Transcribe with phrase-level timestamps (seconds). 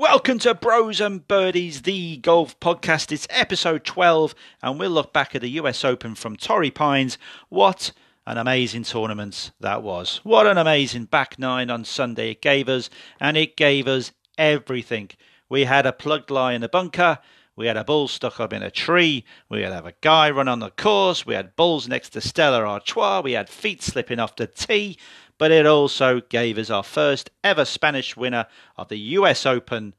[0.00, 3.12] Welcome to Bros and Birdies, the golf podcast.
[3.12, 7.18] It's episode 12, and we'll look back at the US Open from Torrey Pines.
[7.50, 7.92] What
[8.26, 10.22] an amazing tournament that was.
[10.22, 12.88] What an amazing back nine on Sunday it gave us,
[13.20, 15.10] and it gave us everything.
[15.50, 17.18] We had a plugged lie in the bunker.
[17.60, 19.24] We had a bull stuck up in a tree.
[19.50, 21.26] We had a guy run on the course.
[21.26, 23.20] We had bulls next to Stella Artois.
[23.20, 24.96] We had feet slipping off the tee
[25.40, 28.46] but it also gave us our first ever Spanish winner
[28.76, 29.94] of the US Open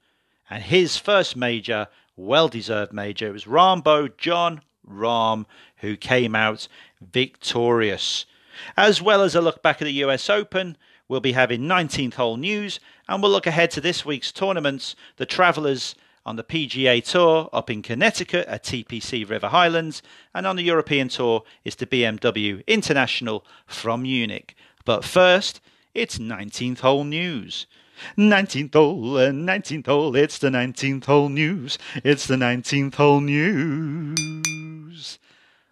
[0.47, 3.27] and his first major, well deserved major.
[3.27, 5.45] It was Rambo Jon Rahm
[5.77, 6.67] who came out
[7.01, 8.27] victorious.
[8.77, 12.37] As well as a look back at the US Open, we'll be having 19th hole
[12.37, 14.95] news and we'll look ahead to this week's tournaments.
[15.17, 20.01] The Travellers on the PGA Tour up in Connecticut at TPC River Highlands,
[20.33, 24.55] and on the European Tour is the BMW International from Munich.
[24.85, 25.61] But first,
[25.93, 27.65] it's 19th hole news.
[28.17, 31.77] 19th hole and 19th hole, it's the 19th hole news.
[32.03, 35.19] It's the 19th hole news.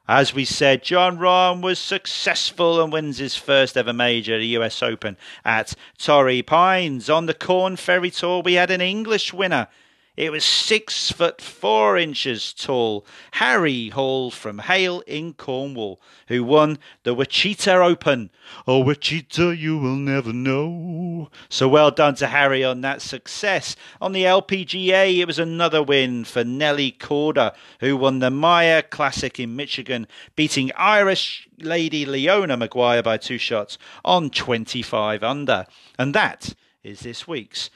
[0.07, 4.81] As we said, Jon Rahm was successful and wins his first ever major, the US
[4.81, 7.09] Open, at Torrey Pines.
[7.11, 9.67] On the Corn Ferry Tour, we had an English winner
[10.19, 13.05] it was six foot four inches tall.
[13.31, 18.29] Harry Hall from Hale in Cornwall, who won the Wichita Open.
[18.67, 21.29] Oh, Wichita, you will never know.
[21.47, 23.77] So well done to Harry on that success.
[24.01, 29.39] On the LPGA, it was another win for Nelly Korda, who won the Meijer Classic
[29.39, 35.65] in Michigan, beating Irish lady Leona Maguire by two shots on 25 under.
[35.97, 37.69] And that is this week's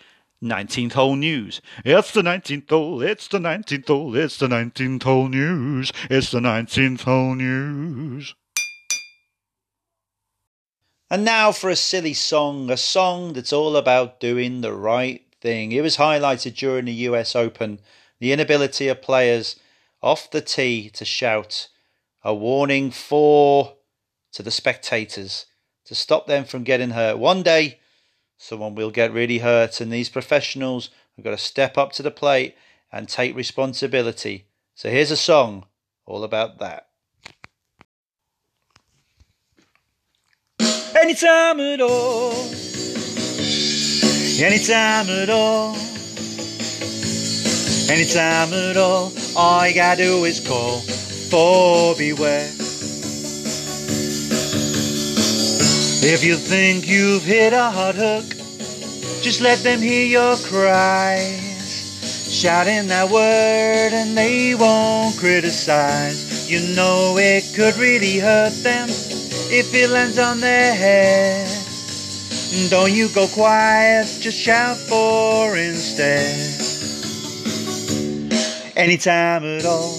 [0.43, 1.61] 19th hole news.
[1.85, 5.91] It's the 19th hole, it's the 19th hole, it's the 19th hole news.
[6.09, 8.35] It's the 19th hole news.
[11.09, 15.71] And now for a silly song, a song that's all about doing the right thing.
[15.71, 17.79] It was highlighted during the US Open,
[18.19, 19.59] the inability of players
[20.01, 21.69] off the tee to shout
[22.23, 23.75] a warning fore
[24.31, 25.45] to the spectators
[25.85, 27.17] to stop them from getting hurt.
[27.17, 27.79] One day
[28.43, 32.11] someone will get really hurt, and these professionals have got to step up to the
[32.11, 32.55] plate
[32.91, 34.47] and take responsibility.
[34.75, 35.65] So here's a song
[36.05, 36.89] all about that.
[40.59, 42.33] Anytime at all,
[44.41, 45.75] anytime at all,
[47.89, 52.49] anytime at all, all you gotta do is call fore beware.
[56.05, 58.32] If you think you've hit a hot hook,
[59.23, 61.39] just let them hear your cries.
[62.29, 66.51] Shouting that word and they won't criticize.
[66.51, 71.47] You know it could really hurt them if it lands on their head.
[72.69, 76.35] Don't you go quiet, just shout fore instead.
[78.75, 79.95] Anytime at all.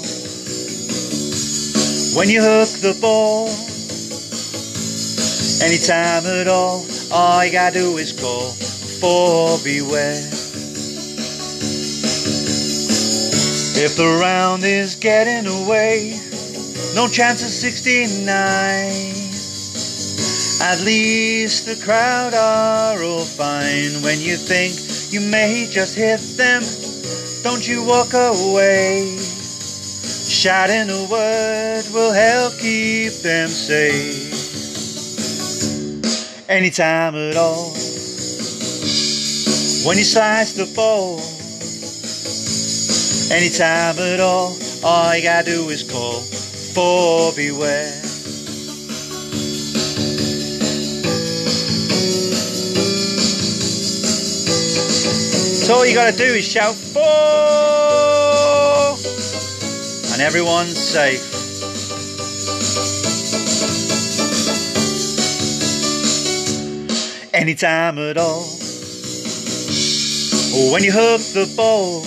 [2.14, 3.48] When you hook the ball
[5.64, 8.52] Anytime at all, all you gotta do is call
[9.04, 10.25] fore beware.
[13.84, 16.19] If the round is getting away,
[16.94, 18.25] no chance of 69.
[20.70, 24.00] At least the crowd are all fine.
[24.03, 24.72] When you think
[25.12, 26.62] you may just hit them,
[27.42, 29.19] don't you walk away.
[30.41, 34.32] Shouting a word will help keep them safe
[36.48, 37.94] anytime at all.
[39.84, 41.21] When you slice the ball,
[43.31, 46.21] anytime at all, all you gotta do is call
[46.72, 47.93] fore beware.
[55.65, 57.05] So all you gotta do is shout fore,
[60.15, 61.33] and everyone's safe.
[67.34, 68.53] anytime at all.
[70.56, 72.04] Or when you hook the ball,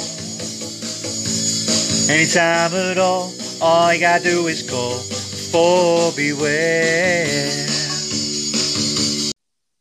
[2.10, 5.00] anytime at all, all you gotta do is call
[5.52, 7.26] fore beware.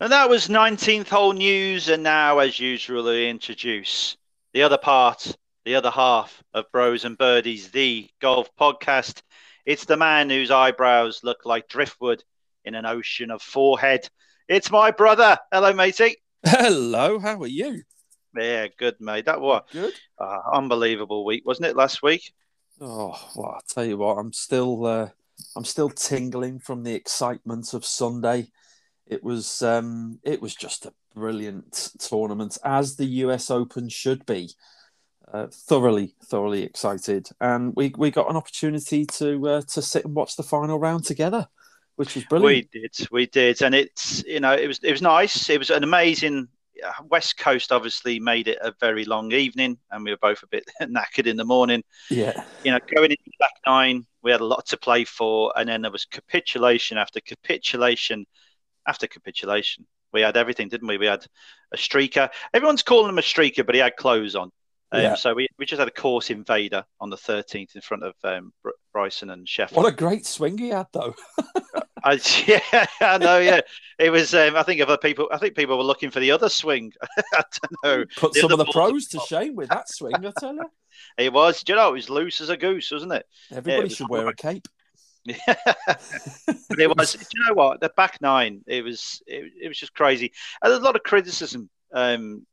[0.01, 4.17] And that was 19th hole news, and now, as usual, we introduce
[4.53, 9.23] the other part, the other half of Bros and Birdies, the golf podcast.
[9.65, 12.25] It's the man whose eyebrows look like driftwood
[12.65, 14.09] in an ocean of forehead.
[14.49, 15.39] It's my brother.
[15.53, 16.17] Hello, matey.
[16.45, 17.83] Hello, how are you?
[18.39, 19.27] Yeah, good, mate.
[19.27, 19.95] That was good.
[20.19, 21.77] Uh, unbelievable week, wasn't it?
[21.77, 22.33] Last week.
[22.81, 24.19] Oh, well, I'll tell you what.
[24.19, 25.09] I'm still, uh,
[25.57, 28.49] I'm still tingling from the excitement of Sunday.
[29.07, 34.51] It was um, it was just a brilliant tournament, as the US Open should be.
[35.33, 40.15] Uh, thoroughly, thoroughly excited, and we we got an opportunity to uh, to sit and
[40.15, 41.49] watch the final round together,
[41.97, 42.69] which was brilliant.
[42.73, 45.51] We did, we did, and it's you know it was it was nice.
[45.51, 46.47] It was an amazing.
[46.85, 50.47] Uh, West Coast obviously made it a very long evening, and we were both a
[50.49, 51.83] bit knackered in the morning.
[52.11, 55.69] Yeah, You know, going into back nine, we had a lot to play for, and
[55.69, 58.27] then there was capitulation after capitulation
[58.87, 59.87] after capitulation.
[60.13, 60.99] We had everything, didn't we?
[60.99, 61.27] We had
[61.73, 62.31] a streaker.
[62.55, 64.51] Everyone's calling him a streaker, but he had clothes on.
[64.97, 65.15] Um, Yeah.
[65.15, 68.53] So we, we just had a course invader on the 13th in front of um,
[68.63, 69.73] Br- Bryson and Scheffler.
[69.77, 71.15] what a great swing he had, though.
[72.05, 73.39] I, yeah, I know.
[73.39, 73.61] Yeah,
[73.99, 74.33] it was.
[74.35, 75.29] Um, I think other people.
[75.33, 76.93] I think people were looking for the other swing.
[77.35, 78.05] I don't know.
[78.17, 80.71] Put The some of the pros to shame with that swing, I tell you.
[81.19, 81.63] It was.
[81.63, 81.89] Do you know?
[81.89, 83.27] It was loose as a goose, wasn't it?
[83.51, 84.69] Everybody was should wear a cape.
[85.27, 87.13] but it was.
[87.15, 87.81] Do you know what?
[87.81, 88.63] The back nine.
[88.67, 89.23] It was.
[89.27, 90.33] It, it was just crazy.
[90.63, 92.47] And there's a lot of criticism um,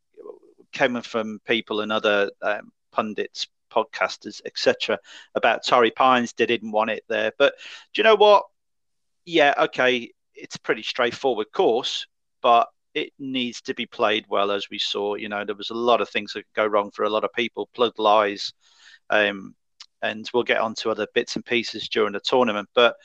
[0.73, 4.99] coming from people and other um, pundits, podcasters, etc.
[5.35, 6.33] About Torrey Pines.
[6.33, 7.31] They didn't want it there.
[7.37, 7.53] But
[7.93, 8.45] do you know what?
[9.25, 9.53] Yeah.
[9.57, 10.11] Okay.
[10.35, 12.07] It's a pretty straightforward course,
[12.41, 15.15] but it needs to be played well, as we saw.
[15.15, 17.23] You know, there was a lot of things that could go wrong for a lot
[17.23, 17.69] of people.
[17.73, 18.53] Plug lies.
[19.09, 19.55] Um,
[20.01, 22.69] and we'll get on to other bits and pieces during the tournament.
[22.75, 22.95] But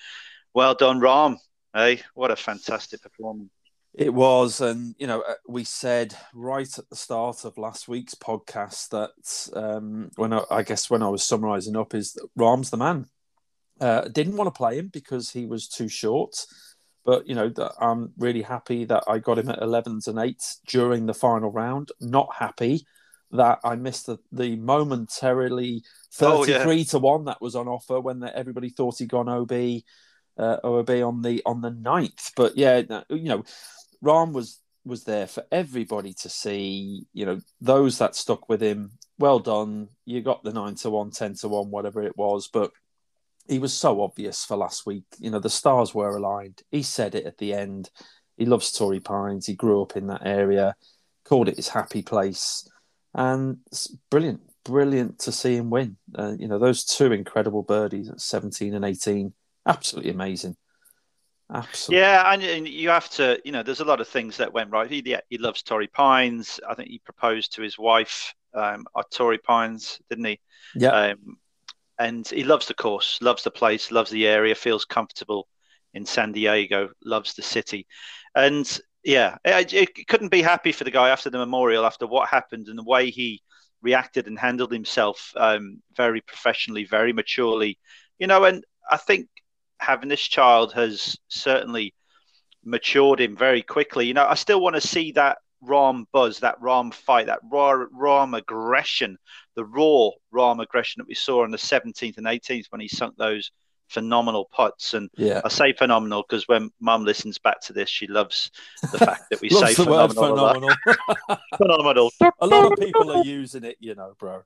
[0.52, 1.36] well done, Rahm.
[1.72, 3.50] Hey, what a fantastic performance.
[3.94, 8.14] It was, and you know, uh, we said right at the start of last week's
[8.14, 12.70] podcast that um, when I, I guess when I was summarising up is that Rahm's
[12.70, 13.06] the man.
[13.80, 16.34] Uh, didn't want to play him because he was too short,
[17.04, 20.58] but you know, that I'm really happy that I got him at 11s and 8s
[20.66, 21.90] during the final round.
[22.00, 22.84] Not happy
[23.30, 25.82] that I missed the, the momentarily
[26.20, 26.64] Oh, yeah.
[26.64, 29.82] 33 to 1 that was on offer when the, everybody thought he'd gone OB
[30.38, 33.44] uh, OB on the on the ninth, But yeah, you know,
[34.02, 37.06] Rahm was was there for everybody to see.
[37.12, 39.88] You know, those that stuck with him, well done.
[40.04, 42.70] You got the 9 to 1, 10 to 1, whatever it was, but
[43.48, 45.04] he was so obvious for last week.
[45.18, 46.62] You know, the stars were aligned.
[46.70, 47.90] He said it at the end.
[48.36, 49.46] He loves Torrey Pines.
[49.46, 50.74] He grew up in that area,
[51.24, 52.68] called it his happy place,
[53.14, 55.96] and it's brilliant, brilliant to see him win.
[56.16, 59.32] Uh, you know, those two incredible birdies at 17 and 18,
[59.66, 60.56] absolutely amazing.
[61.52, 62.00] Absolutely.
[62.00, 64.70] Yeah, and, and you have to, you know, there's a lot of things that went
[64.70, 64.90] right.
[64.90, 66.60] He, he loves Torrey Pines.
[66.68, 70.40] I think he proposed to his wife um, at Torrey Pines, didn't he?
[70.74, 70.90] Yeah.
[70.90, 71.38] Um,
[71.98, 75.48] and he loves the course, loves the place, loves the area, feels comfortable
[75.94, 77.86] in San Diego, loves the city.
[78.34, 82.28] And yeah, it, it couldn't be happy for the guy after the memorial, after what
[82.28, 83.42] happened and the way he
[83.80, 87.78] reacted and handled himself um, very professionally, very maturely.
[88.18, 89.28] You know, and I think
[89.78, 91.94] having this child has certainly
[92.64, 94.06] matured him very quickly.
[94.06, 97.72] You know, I still want to see that Rahm buzz, that Rahm fight, that raw
[97.92, 99.18] Rahm aggression,
[99.56, 103.16] the raw Rahm aggression that we saw on the 17th and 18th when he sunk
[103.16, 103.50] those
[103.88, 104.94] phenomenal putts.
[104.94, 105.40] And Yeah.
[105.44, 108.50] I say phenomenal because when Mum listens back to this, she loves
[108.92, 110.70] the fact that we say Loves the word phenomenal.
[110.86, 111.38] phenomenal.
[111.56, 112.10] phenomenal.
[112.40, 114.42] a lot of people are using it, you know, bro.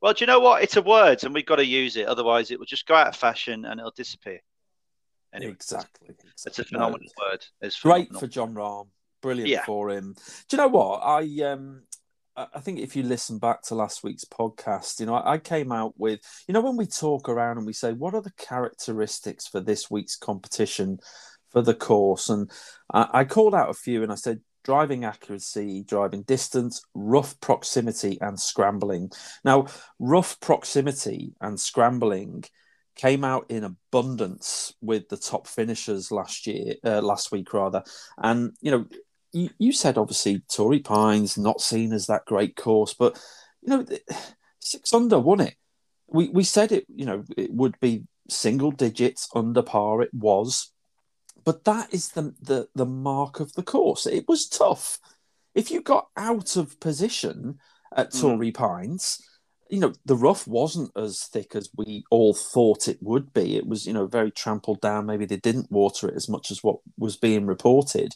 [0.00, 0.64] Well, do you know what?
[0.64, 2.06] It's a word, and we've got to use it.
[2.08, 4.40] Otherwise, it will just go out of fashion and it'll disappear.
[5.32, 6.08] Anyway, Exactly.
[6.10, 6.64] it's a exactly.
[6.64, 7.44] phenomenal word.
[7.60, 8.88] It's Great for Jon Rahm.
[9.22, 9.64] Brilliant Yeah.
[9.64, 10.14] for him.
[10.48, 10.98] Do you know what?
[10.98, 11.82] I um
[12.34, 15.92] I think if you listen back to last week's podcast, you know, I came out
[15.98, 19.60] with, you know, when we talk around and we say, what are the characteristics for
[19.60, 20.98] this week's competition
[21.50, 22.30] for the course?
[22.30, 22.50] And
[22.90, 28.40] I called out a few and I said, driving accuracy, driving distance, rough proximity, and
[28.40, 29.10] scrambling.
[29.44, 29.66] Now,
[29.98, 32.44] rough proximity and scrambling
[32.94, 37.82] came out in abundance with the top finishers last year, uh, last week rather.
[38.18, 38.86] And you know,
[39.32, 43.20] you, you said obviously Torrey Pines not seen as that great course, but
[43.62, 43.86] you know,
[44.60, 45.54] six under won it.
[46.08, 50.02] We we said it, you know, it would be single digits under par.
[50.02, 50.72] It was,
[51.44, 54.06] but that is the the the mark of the course.
[54.06, 54.98] It was tough.
[55.54, 57.58] If you got out of position
[57.94, 58.20] at Mm.
[58.20, 59.20] Torrey Pines,
[59.72, 63.56] you know, the rough wasn't as thick as we all thought it would be.
[63.56, 65.06] It was, you know, very trampled down.
[65.06, 68.14] Maybe they didn't water it as much as what was being reported.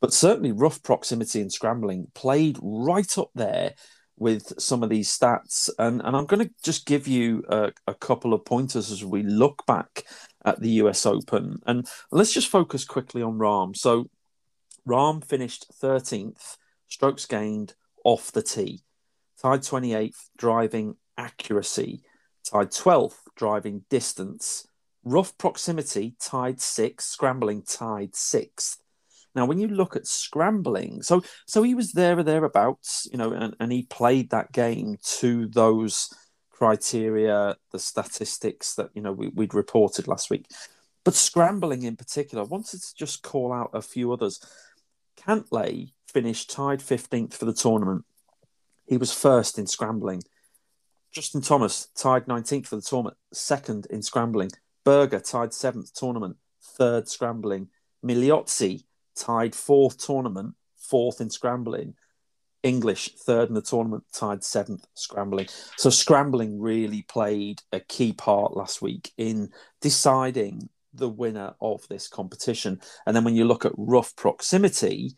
[0.00, 3.74] But certainly, rough proximity and scrambling played right up there
[4.16, 5.68] with some of these stats.
[5.78, 9.22] And, and I'm going to just give you a, a couple of pointers as we
[9.22, 10.04] look back
[10.46, 11.60] at the US Open.
[11.66, 13.76] And let's just focus quickly on Rahm.
[13.76, 14.08] So,
[14.88, 16.56] Rahm finished 13th,
[16.88, 18.84] strokes gained off the tee
[19.44, 22.02] tied 28th driving accuracy,
[22.50, 24.66] tied 12th driving distance,
[25.04, 28.78] rough proximity tied 6th, scrambling tied 6th.
[29.34, 33.32] Now, when you look at scrambling, so so he was there or thereabouts, you know,
[33.32, 36.08] and, and he played that game to those
[36.50, 40.46] criteria, the statistics that you know we, would reported last week.
[41.04, 44.40] But scrambling in particular, I wanted to just call out a few others.
[45.20, 48.04] Cantlay finished tied 15th for the tournament.
[48.86, 50.22] He was first in scrambling.
[51.12, 54.50] Justin Thomas tied 19th for the tournament, second in scrambling.
[54.84, 56.36] Berger tied seventh tournament,
[56.76, 57.68] third scrambling.
[58.04, 58.84] Migliozzi
[59.16, 61.94] tied fourth tournament, fourth in scrambling.
[62.62, 65.46] English third in the tournament, tied seventh scrambling.
[65.76, 69.50] So scrambling really played a key part last week in
[69.80, 72.80] deciding the winner of this competition.
[73.06, 75.14] And then when you look at rough proximity,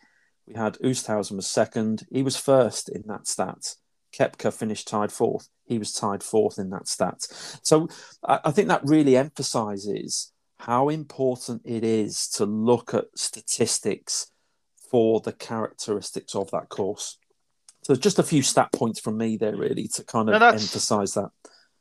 [0.46, 2.06] we had Oosthuizen was second.
[2.10, 3.74] He was first in that stat.
[4.16, 5.48] Koepka finished tied fourth.
[5.64, 7.26] He was tied fourth in that stat.
[7.62, 7.88] So
[8.24, 14.30] I, I think that really emphasizes how important it is to look at statistics
[14.90, 17.18] for the characteristics of that course.
[17.82, 21.30] So just a few stat points from me there, really, to kind of emphasise that.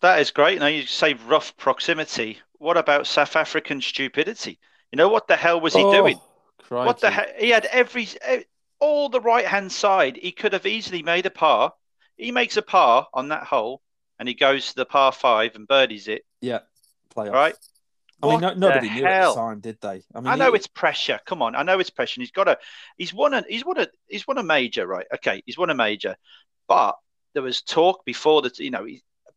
[0.02, 0.60] That is great.
[0.60, 2.40] Now you say rough proximity.
[2.58, 4.60] What about South African stupidity?
[4.92, 6.20] You know what the hell was he oh, doing?
[6.60, 6.86] Crikey.
[6.86, 7.26] What the hell?
[7.38, 8.08] He had every
[8.80, 10.18] all the right hand side.
[10.22, 11.74] He could have easily made a par.
[12.18, 13.82] He makes a par on that hole,
[14.20, 16.24] and he goes to the par five and birdies it.
[16.42, 16.60] Yeah,
[17.16, 17.34] playoff.
[17.34, 17.56] Right.
[18.24, 19.32] I mean, no, nobody knew hell?
[19.32, 20.02] at the time, did they?
[20.14, 20.58] I mean, I know he...
[20.58, 21.20] it's pressure.
[21.26, 22.22] Come on, I know it's pressure.
[22.22, 22.58] he's got a,
[22.98, 25.06] he's won a, he's won a, he's won a major, right?
[25.16, 26.16] Okay, he's won a major,
[26.68, 26.96] but
[27.34, 28.88] there was talk before that, you know,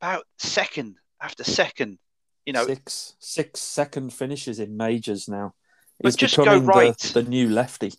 [0.00, 1.98] about second after second,
[2.46, 5.54] you know, six six second finishes in majors now.
[6.02, 6.96] He's just go right.
[6.96, 7.92] The, the new lefty.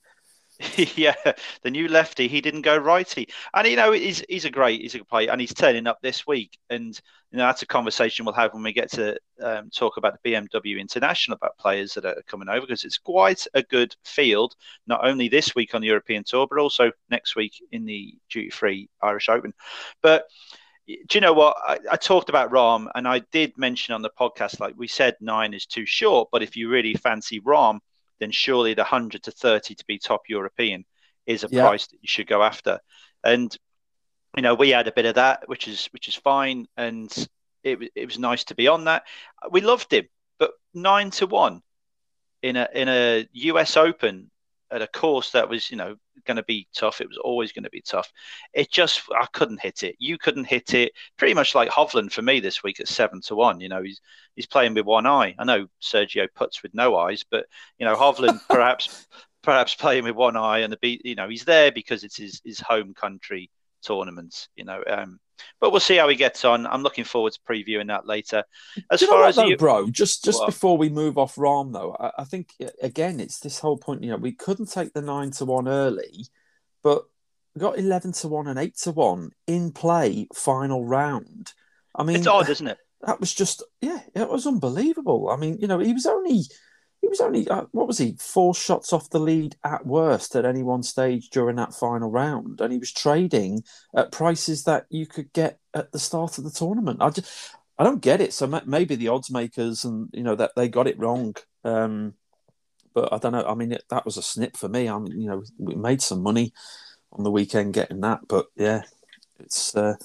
[0.96, 1.16] yeah,
[1.62, 2.28] the new lefty.
[2.28, 5.40] He didn't go righty, and you know he's he's a great he's a player, and
[5.40, 6.58] he's turning up this week.
[6.70, 7.00] And
[7.32, 10.32] you know that's a conversation we'll have when we get to um, talk about the
[10.32, 14.54] BMW International about players that are coming over because it's quite a good field.
[14.86, 18.50] Not only this week on the European Tour, but also next week in the duty
[18.50, 19.54] free Irish Open.
[20.02, 20.26] But
[20.88, 24.10] do you know what I, I, talked about Rahm, and I did mention on the
[24.10, 26.30] podcast, like we said, nine is too short.
[26.32, 27.80] But if you really fancy Rahm,
[28.20, 30.86] then surely the 100 to 30 to be top European
[31.26, 31.62] is a yeah.
[31.62, 32.80] price that you should go after.
[33.24, 33.56] And
[34.36, 37.12] you know, we had a bit of that, which is which is fine, and
[37.64, 39.04] it it was nice to be on that.
[39.50, 40.08] We loved him,
[40.38, 41.62] but nine to one
[42.42, 44.30] in a in a US Open
[44.72, 45.96] at a course that was you know
[46.26, 47.02] going to be tough.
[47.02, 48.12] It was always going to be tough.
[48.54, 49.96] It just I couldn't hit it.
[50.00, 50.94] You couldn't hit it.
[51.18, 53.60] Pretty much like Hovland for me this week at seven to one.
[53.60, 54.02] You know he's
[54.36, 55.36] he's playing with one eye.
[55.38, 57.46] I know Sergio puts with no eyes, but
[57.78, 59.08] you know Hovland perhaps
[59.42, 61.02] perhaps playing with one eye and the beat.
[61.06, 63.50] You know he's there because it's his his home country
[63.82, 64.48] tournament.
[64.56, 64.84] You know.
[64.88, 65.20] Um,
[65.60, 66.66] but we'll see how he gets on.
[66.66, 68.44] I'm looking forward to previewing that later.
[68.92, 69.58] As far as though, you...
[69.58, 73.60] bro, just just before we move off Rahm, though, I, I, think again it's this
[73.60, 74.04] whole point.
[74.04, 76.28] You know, we couldn't take the nine to one early,
[76.84, 77.04] but
[77.56, 81.54] we got eleven to one and eight to one in play final round.
[81.96, 82.78] I mean, it's odd, isn't it?
[83.02, 85.30] That was just yeah, it was unbelievable.
[85.30, 86.44] I mean, you know, he was only
[87.02, 90.46] he was only uh, what was he four shots off the lead at worst at
[90.46, 93.64] any one stage during that final round, and he was trading
[93.96, 97.02] at prices that you could get at the start of the tournament.
[97.02, 98.34] I just I don't get it.
[98.34, 101.36] So maybe the odds makers and you know that they got it wrong.
[101.64, 102.16] Um,
[102.94, 103.46] but I don't know.
[103.46, 104.88] I mean, it, that was a snip for me.
[104.88, 106.54] I'm you know we made some money
[107.14, 108.84] on the weekend getting that, but yeah,
[109.40, 109.96] it's uh,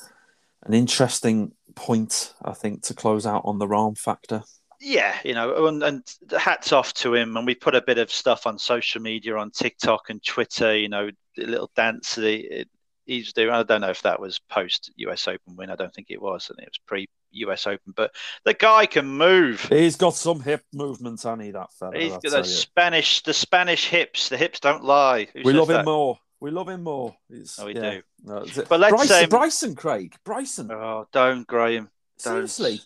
[0.63, 4.45] an interesting point I think to close out on the Rahm factor
[4.85, 7.37] yeah, you know, and, and hats off to him.
[7.37, 10.76] And we put a bit of stuff on social media, on TikTok and Twitter.
[10.76, 12.67] You know, the little dance that
[13.07, 13.50] he's doing.
[13.50, 15.71] I don't know if that was post US Open win.
[15.71, 17.93] I don't think it was, I think it was pre US Open.
[17.97, 18.14] But
[18.45, 19.62] the guy can move.
[19.62, 21.50] He's got some hip movements, honey.
[21.50, 21.99] That fella.
[21.99, 24.29] He's got the Spanish, the Spanish hips.
[24.29, 25.29] The hips don't lie.
[25.33, 26.19] Who we love him more.
[26.41, 27.17] We love him more.
[27.31, 27.91] It's, oh, we yeah.
[27.91, 28.03] do.
[28.23, 30.71] No, but let's Bryson, um, Bryson, Craig, Bryson.
[30.71, 31.88] Oh, don't Graham.
[32.23, 32.49] Don't.
[32.49, 32.81] Seriously,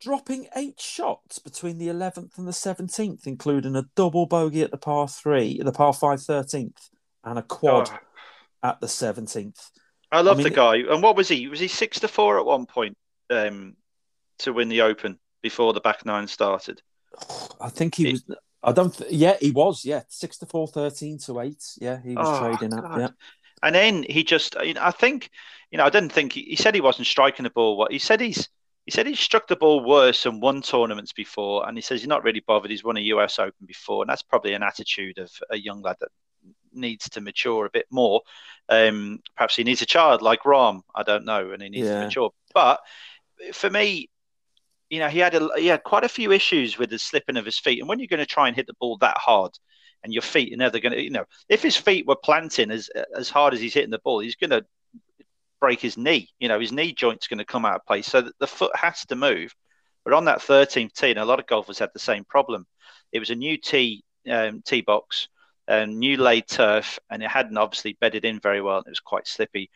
[0.00, 4.76] dropping eight shots between the 11th and the 17th, including a double bogey at the
[4.76, 6.90] par three, the par five 13th,
[7.24, 7.98] and a quad oh.
[8.68, 9.70] at the 17th.
[10.12, 10.76] I love I mean, the guy.
[10.76, 11.48] And what was he?
[11.48, 12.96] Was he six to four at one point
[13.30, 13.76] um,
[14.38, 16.80] to win the Open before the back nine started?
[17.60, 18.24] I think he was.
[18.62, 18.96] I don't.
[18.96, 19.84] Th- yeah, he was.
[19.84, 21.62] Yeah, six to four, 13 to eight.
[21.80, 22.98] Yeah, he was oh, trading at.
[22.98, 23.08] Yeah.
[23.62, 24.56] And then he just.
[24.62, 25.30] You know, I think.
[25.72, 27.76] You know, I didn't think he, he said he wasn't striking the ball.
[27.76, 28.48] What he said he's
[28.86, 32.08] he said he struck the ball worse and won tournaments before, and he says he's
[32.08, 32.70] not really bothered.
[32.70, 35.96] He's won a US Open before, and that's probably an attitude of a young lad
[36.00, 36.10] that
[36.72, 38.22] needs to mature a bit more.
[38.68, 40.82] Um, perhaps he needs a child like Rahm.
[40.94, 42.00] I don't know, and he needs yeah.
[42.00, 42.30] to mature.
[42.54, 42.80] But
[43.52, 44.08] for me,
[44.88, 47.44] you know, he had a, he had quite a few issues with the slipping of
[47.44, 49.50] his feet, and when you're going to try and hit the ball that hard,
[50.04, 52.88] and your feet are never going to, you know, if his feet were planting as
[53.16, 54.64] as hard as he's hitting the ball, he's going to
[55.60, 56.28] break his knee.
[56.38, 58.06] You know, his knee joint's going to come out of place.
[58.06, 59.54] So the foot has to move.
[60.04, 62.66] But on that 13th tee, and a lot of golfers had the same problem.
[63.12, 65.28] It was a new tee um, tee box,
[65.68, 68.78] and new laid turf, and it hadn't obviously bedded in very well.
[68.78, 69.70] And it was quite slippy.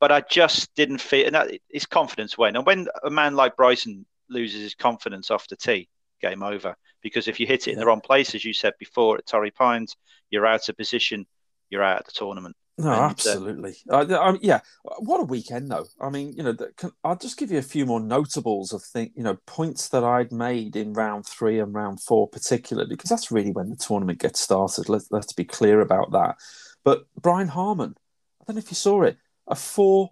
[0.00, 2.56] But I just didn't feel, and that, his confidence went.
[2.56, 5.88] And when a man like Bryson loses his confidence off the tee,
[6.20, 6.74] game over.
[7.02, 9.50] Because if you hit it in the wrong place, as you said before at Torrey
[9.50, 9.96] Pines,
[10.30, 11.26] you're out of position,
[11.70, 12.56] you're out of the tournament.
[12.78, 13.76] No, and, uh, absolutely.
[13.88, 14.60] Uh, I, yeah,
[14.98, 15.86] what a weekend though.
[16.00, 19.12] I mean, you know, can, I'll just give you a few more notables of think,
[19.16, 23.32] you know, points that I'd made in round three and round four, particularly because that's
[23.32, 24.90] really when the tournament gets started.
[24.90, 26.36] Let's let's be clear about that.
[26.84, 27.94] But Brian Harman,
[28.40, 29.16] I don't know if you saw it,
[29.46, 30.10] a four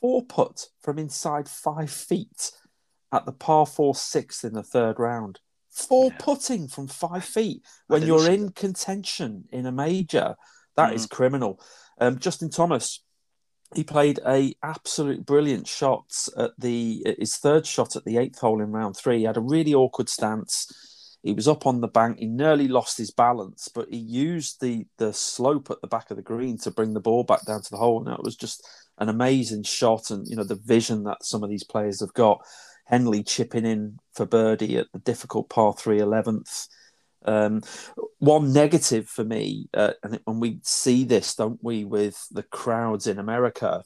[0.00, 2.52] four putt from inside five feet
[3.12, 5.40] at the par four sixth in the third round.
[5.70, 6.16] Four yeah.
[6.20, 10.36] putting from five feet when you're in contention in a major.
[10.76, 10.94] That mm.
[10.94, 11.60] is criminal.
[12.00, 13.02] Um, Justin Thomas,
[13.74, 18.62] he played a absolute brilliant shot at the his third shot at the eighth hole
[18.62, 19.18] in round three.
[19.18, 21.18] He had a really awkward stance.
[21.22, 22.18] He was up on the bank.
[22.18, 26.16] He nearly lost his balance, but he used the the slope at the back of
[26.16, 28.06] the green to bring the ball back down to the hole.
[28.06, 28.66] And it was just
[28.98, 32.40] an amazing shot, and you know the vision that some of these players have got.
[32.86, 36.68] Henley chipping in for birdie at the difficult par three 11th.
[37.24, 37.62] Um,
[38.18, 43.18] one negative for me, uh, and, we see this, don't we, with the crowds in
[43.18, 43.82] America.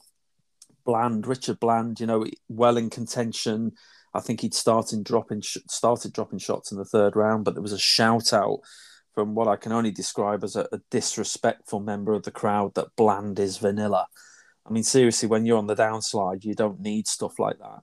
[0.85, 3.71] Bland, Richard Bland, you know, well in contention.
[4.13, 7.73] I think he'd started dropping started dropping shots in the third round, but there was
[7.73, 8.59] a shout out
[9.13, 12.95] from what I can only describe as a, a disrespectful member of the crowd that
[12.95, 14.07] Bland is vanilla.
[14.65, 17.81] I mean, seriously, when you're on the downslide, you don't need stuff like that.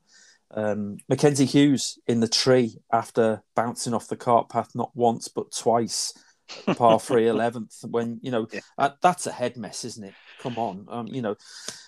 [0.53, 5.53] Um, Mackenzie Hughes in the tree after bouncing off the cart path not once but
[5.53, 6.13] twice,
[6.77, 7.77] par three eleventh.
[7.89, 8.61] When you know yeah.
[8.77, 10.15] uh, that's a head mess, isn't it?
[10.41, 11.37] Come on, um, you know.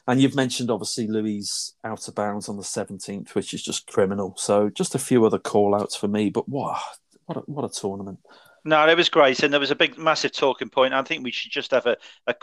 [0.07, 4.35] And you've mentioned obviously Louis out of bounds on the seventeenth, which is just criminal.
[4.37, 6.81] So just a few other call outs for me, but what
[7.27, 8.21] what a, what a tournament.
[8.65, 10.95] No, it was great, and there was a big, massive talking point.
[10.95, 11.97] I think we should just have a,
[12.29, 12.35] a,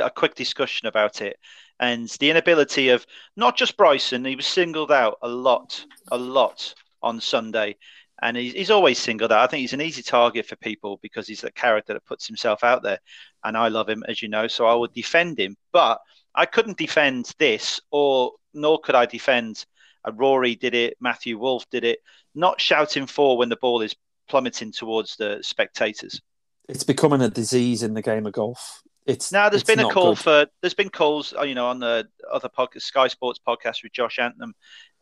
[0.00, 1.36] a quick discussion about it
[1.80, 6.74] and the inability of not just Bryson, he was singled out a lot, a lot
[7.02, 7.76] on Sunday.
[8.20, 9.44] And he's, he's always singled out.
[9.44, 12.64] I think he's an easy target for people because he's a character that puts himself
[12.64, 12.98] out there.
[13.44, 15.56] And I love him, as you know, so I would defend him.
[15.72, 16.00] But
[16.34, 19.64] I couldn't defend this, or nor could I defend
[20.06, 22.00] uh, Rory did it, Matthew Wolff did it,
[22.34, 23.94] not shouting fore when the ball is
[24.28, 26.20] plummeting towards the spectators.
[26.68, 28.82] It's becoming a disease in the game of golf.
[29.08, 30.18] It's now there's it's been a call good.
[30.18, 33.92] for there's been calls uh, you know on the other podcast Sky Sports podcast with
[33.92, 34.52] Josh Antmann,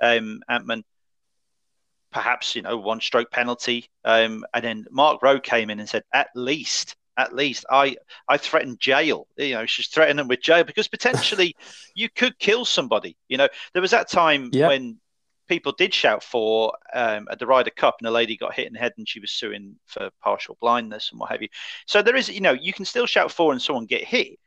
[0.00, 0.84] um, Antmann
[2.12, 6.04] perhaps you know one stroke penalty um, and then Mark Roe came in and said
[6.14, 7.96] at least at least I
[8.28, 11.56] I threatened jail you know she's threatening them with jail because potentially
[11.96, 14.68] you could kill somebody you know there was that time yeah.
[14.68, 15.00] when
[15.48, 18.72] people did shout fore um, at the Ryder Cup, and a lady got hit in
[18.72, 21.48] the head, and she was suing for partial blindness and what have you.
[21.87, 24.38] So there is, you know, you can still shout fore and someone get hit,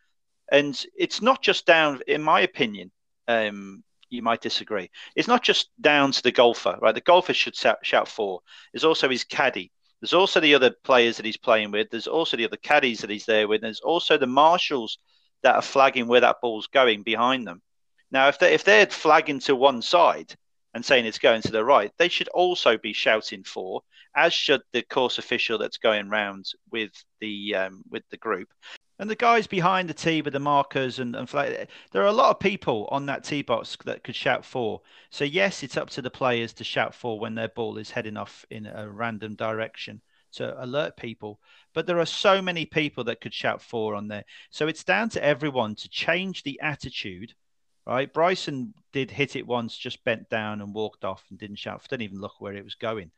[0.51, 2.91] and it's not just down, in my opinion.
[3.27, 4.89] Um, you might disagree.
[5.15, 6.95] It's not just down to the golfer, right?
[6.95, 8.39] The golfer should shout, fore.
[8.73, 9.71] There's also his caddy.
[10.01, 11.89] There's also the other players that he's playing with.
[11.91, 13.62] There's also the other caddies that he's there with.
[13.62, 14.97] There's also the marshals
[15.43, 17.62] that are flagging where that ball's going behind them.
[18.12, 20.35] Now, if they if they're flagging to one side,
[20.73, 23.82] and saying it's going to the right, they should also be shouting fore,
[24.15, 28.49] as should the course official that's going round with the um, with the group.
[28.99, 32.12] And the guys behind the tee with the markers and, and flag, there are a
[32.12, 34.82] lot of people on that tee box that could shout fore.
[35.10, 38.17] So yes, it's up to the players to shout fore when their ball is heading
[38.17, 40.01] off in a random direction
[40.34, 41.39] to alert people.
[41.73, 44.25] But there are so many people that could shout fore on there.
[44.49, 47.34] So it's down to everyone to change the attitude
[47.89, 48.13] right?
[48.13, 52.04] Bryson did hit it once, just bent down and walked off and didn't shout, didn't
[52.04, 53.12] even look where it was going,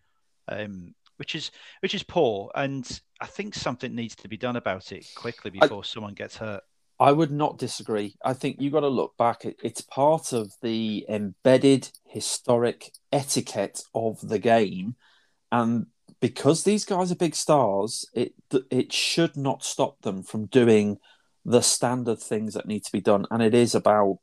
[0.48, 2.50] um, which is which is poor.
[2.56, 2.88] And
[3.20, 6.64] I think something needs to be done about it quickly before I, someone gets hurt.
[7.00, 8.16] I would not disagree.
[8.24, 9.44] I think you've got to look back.
[9.44, 14.96] It's part of the embedded historic etiquette of the game,
[15.52, 15.88] and
[16.22, 18.34] because these guys are big stars, it
[18.70, 20.98] it should not stop them from doing
[21.44, 23.26] the standard things that need to be done.
[23.32, 24.20] And it is about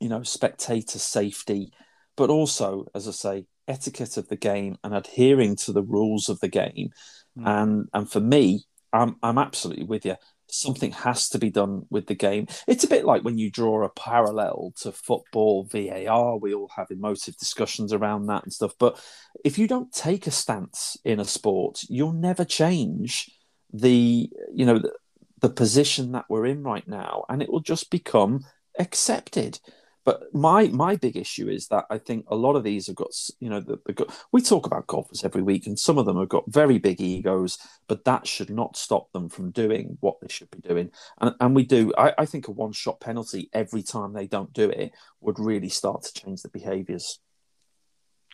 [0.00, 1.72] you know, spectator safety,
[2.16, 6.40] but also, as I say, etiquette of the game and adhering to the rules of
[6.40, 6.90] the game.
[7.38, 7.46] Mm.
[7.46, 10.16] And and for me, I'm I'm absolutely with you.
[10.50, 12.46] Something has to be done with the game.
[12.66, 16.38] It's a bit like when you draw a parallel to football, VAR.
[16.38, 18.72] We all have emotive discussions around that and stuff.
[18.78, 18.98] But
[19.44, 23.30] if you don't take a stance in a sport, you'll never change
[23.72, 24.92] the you know the,
[25.40, 28.40] the position that we're in right now, and it will just become
[28.78, 29.60] accepted.
[30.08, 33.10] But my my big issue is that I think a lot of these have got
[33.40, 36.30] you know the, the, we talk about golfers every week, and some of them have
[36.30, 40.50] got very big egos, but that should not stop them from doing what they should
[40.50, 40.92] be doing.
[41.20, 41.92] And and we do.
[41.98, 45.68] I, I think a one shot penalty every time they don't do it would really
[45.68, 47.20] start to change the behaviours.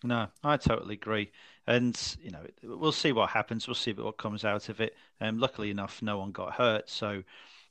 [0.04, 1.32] No, I totally agree.
[1.66, 3.66] And you know, we'll see what happens.
[3.66, 4.94] We'll see what comes out of it.
[5.20, 7.24] Um, luckily enough, no one got hurt, so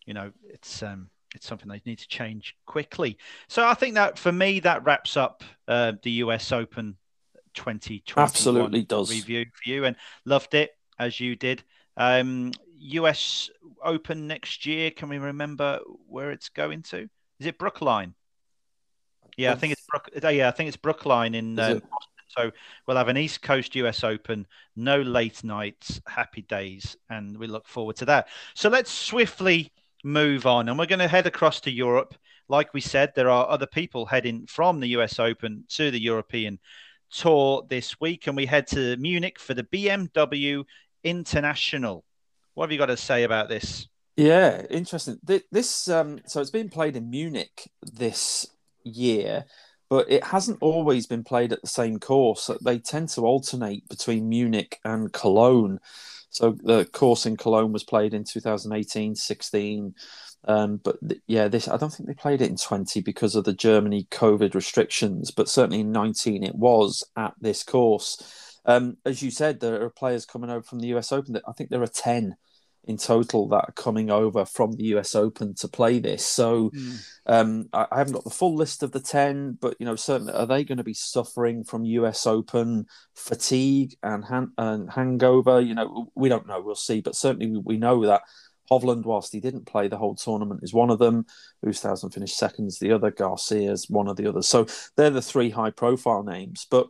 [0.06, 3.18] you know, it's um, it's something they need to change quickly.
[3.48, 6.98] So I think that for me, that wraps up uh, the US Open
[7.54, 11.64] 2020 absolutely does review for you, and loved it as you did.
[11.98, 13.50] Um, US
[13.84, 14.92] Open next year.
[14.92, 17.10] Can we remember where it's going to?
[17.40, 18.14] Is it Brookline?
[19.38, 20.10] Yeah, I think it's Brook.
[20.22, 21.82] Yeah, I think it's Brookline in um,
[22.36, 22.52] so
[22.88, 27.68] we'll have an East Coast US Open, no late nights, happy days, and we look
[27.68, 28.28] forward to that.
[28.56, 29.72] So let's swiftly
[30.04, 32.16] move on, and we're going to head across to Europe.
[32.50, 36.60] Like we said, there are other people heading from the US Open to the European
[37.12, 40.64] Tour this week, and we head to Munich for the BMW
[41.04, 42.04] International.
[42.54, 43.88] What have you got to say about this?
[44.16, 45.20] Yeah, interesting.
[45.52, 48.46] This um, so it's been played in Munich this
[48.84, 49.46] year,
[49.90, 52.50] but it hasn't always been played at the same course.
[52.62, 55.80] They tend to alternate between Munich and Cologne.
[56.34, 59.94] So the course in Cologne was played in 2018, 16.
[60.46, 63.46] Um, but th- yeah, this I don't think they played it in 20 because of
[63.46, 68.60] the Germany COVID restrictions, but certainly in 19 it was at this course.
[68.66, 71.34] Um, as you said, there are players coming over from the US Open.
[71.34, 72.36] That I think there are 10
[72.86, 76.26] in total that are coming over from the US Open to play this.
[76.26, 77.08] So mm.
[77.26, 80.34] um, I, I, haven't got the full list of the 10, but you know, certainly
[80.34, 85.62] are they going to be suffering from US Open fatigue and, han- and hangover?
[85.62, 86.62] You know, we don't know.
[86.62, 87.02] We'll see.
[87.02, 88.24] But certainly we, we know that
[88.70, 91.26] Hovland, whilst he didn't play the whole tournament, is one of them.
[91.66, 93.12] Oosthuizen finished seconds, the other.
[93.12, 94.48] Garcia's one of the others.
[94.48, 94.68] So
[94.98, 96.68] they're the three high profile names.
[96.70, 96.88] But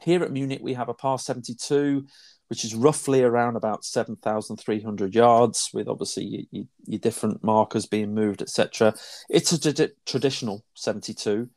[0.00, 2.06] here at Munich, we have a par 72
[2.52, 8.42] which is roughly around about 7,300 yards, with obviously your, your, different markers being moved,
[8.42, 8.92] etc.
[9.30, 11.48] It's a traditional 72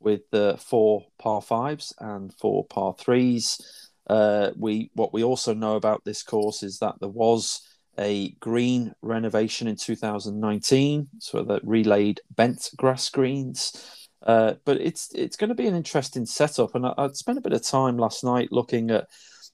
[0.00, 3.60] with the uh, four par fives and four par threes.
[4.08, 7.60] Uh, we what we also know about this course is that there was
[7.96, 14.08] a green renovation in 2019, so that relayed bent grass greens.
[14.26, 17.40] Uh, but it's it's going to be an interesting setup, and I, I spent a
[17.40, 19.06] bit of time last night looking at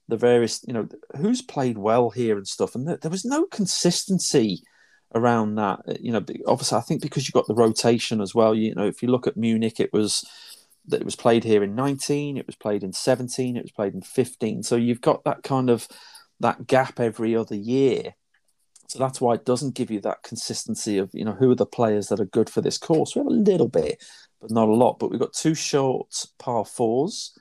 [0.07, 2.75] the various, you know, who's played well here and stuff.
[2.75, 4.61] And there was no consistency
[5.13, 6.01] around that.
[6.01, 8.55] You know, obviously, I think because you've got the rotation as well.
[8.55, 10.25] You know, if you look at Munich, it was
[10.87, 13.93] that it was played here in 19, it was played in 17, it was played
[13.93, 14.63] in 15.
[14.63, 15.87] So you've got that kind of
[16.39, 18.13] that gap every other year.
[18.87, 21.65] So that's why it doesn't give you that consistency of, you know, who are the
[21.65, 23.15] players that are good for this course.
[23.15, 24.01] We have a little bit,
[24.39, 24.97] but not a lot.
[24.97, 27.37] But we've got two short par fours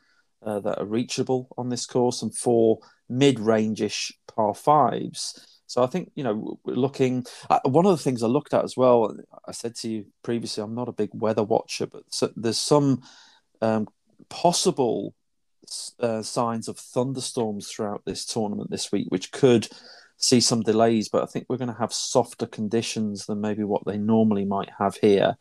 [0.47, 2.79] uh, that are reachable on this course and four
[3.09, 5.59] mid-range-ish par fives.
[5.67, 7.27] So I think you know we're looking.
[7.51, 9.17] Uh, one of the things I looked at as well.
[9.47, 13.03] I said to you previously, I'm not a big weather watcher, but so, there's some
[13.61, 13.89] um,
[14.29, 15.15] possible
[15.99, 19.69] uh, signs of thunderstorms throughout this tournament this week, which could
[20.17, 21.09] see some delays.
[21.09, 24.71] But I think we're going to have softer conditions than maybe what they normally might
[24.79, 25.37] have here.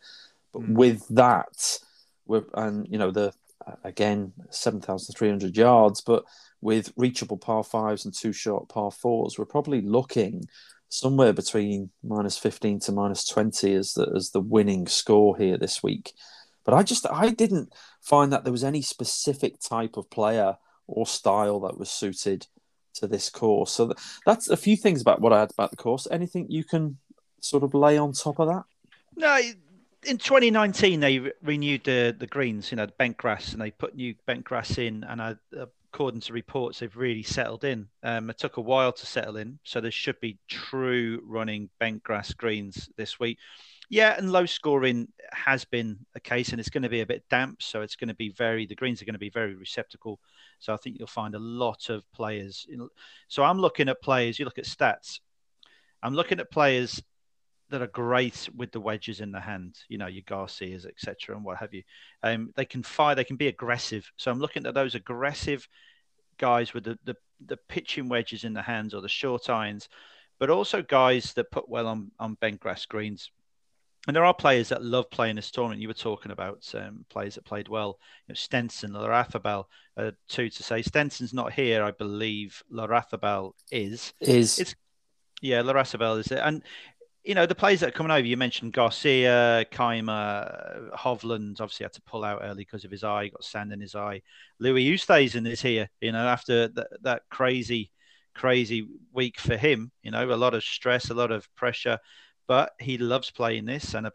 [0.52, 0.74] But mm.
[0.74, 1.78] with that,
[2.26, 3.32] we're, and you know the
[3.84, 6.24] again, 7,300 yards, but
[6.60, 10.44] with reachable par fives and two short par fours, we're probably looking
[10.88, 15.82] somewhere between minus 15 to minus 20 as the, as the winning score here this
[15.82, 16.12] week.
[16.64, 21.06] But I just, I didn't find that there was any specific type of player or
[21.06, 22.46] style that was suited
[22.94, 23.72] to this course.
[23.72, 23.92] So
[24.24, 26.08] that's a few things about what I had about the course.
[26.10, 26.98] Anything you can
[27.40, 28.64] sort of lay on top of that?
[29.16, 29.40] No,
[30.06, 33.70] in 2019 they re- renewed the the greens, you know, the bent grass, and they
[33.70, 35.04] put new bent grass in.
[35.04, 35.36] And I,
[35.92, 37.88] according to reports, they've really settled in.
[38.02, 42.02] Um, it took a while to settle in, so there should be true running bent
[42.02, 43.38] grass greens this week.
[43.88, 47.24] Yeah, and low scoring has been a case, and it's going to be a bit
[47.30, 48.66] damp, so it's going to be very.
[48.66, 50.18] The greens are going to be very receptacle.
[50.58, 52.66] So I think you'll find a lot of players.
[53.28, 54.38] So I'm looking at players.
[54.38, 55.20] You look at stats.
[56.02, 57.02] I'm looking at players
[57.70, 61.44] that are great with the wedges in the hand, you know, your Garcias, etc., and
[61.44, 61.82] what have you.
[62.22, 64.10] Um, they can fire, they can be aggressive.
[64.16, 65.66] So I'm looking at those aggressive
[66.38, 69.88] guys with the, the, the pitching wedges in the hands or the short irons,
[70.38, 73.30] but also guys that put well on, on bent grass greens.
[74.06, 75.80] And there are players that love playing this tournament.
[75.80, 77.98] You were talking about um, players that played well.
[78.26, 79.64] You know, Stenson, Larrazabal,
[79.96, 80.82] uh, two to say.
[80.82, 82.62] Stenson's not here, I believe.
[82.72, 84.12] Larrazabal is.
[84.20, 84.60] Is.
[84.60, 84.76] It's
[85.42, 86.62] Yeah, Larrazabal is it, and
[87.26, 88.26] you know the players that are coming over.
[88.26, 91.60] You mentioned Garcia, Kaymer, Hovland.
[91.60, 93.24] Obviously had to pull out early because of his eye.
[93.24, 94.22] He got sand in his eye.
[94.60, 95.90] Louis Oosthuizen is here.
[96.00, 97.90] You know after that, that crazy,
[98.34, 99.90] crazy week for him.
[100.02, 101.98] You know a lot of stress, a lot of pressure,
[102.46, 104.10] but he loves playing this, and I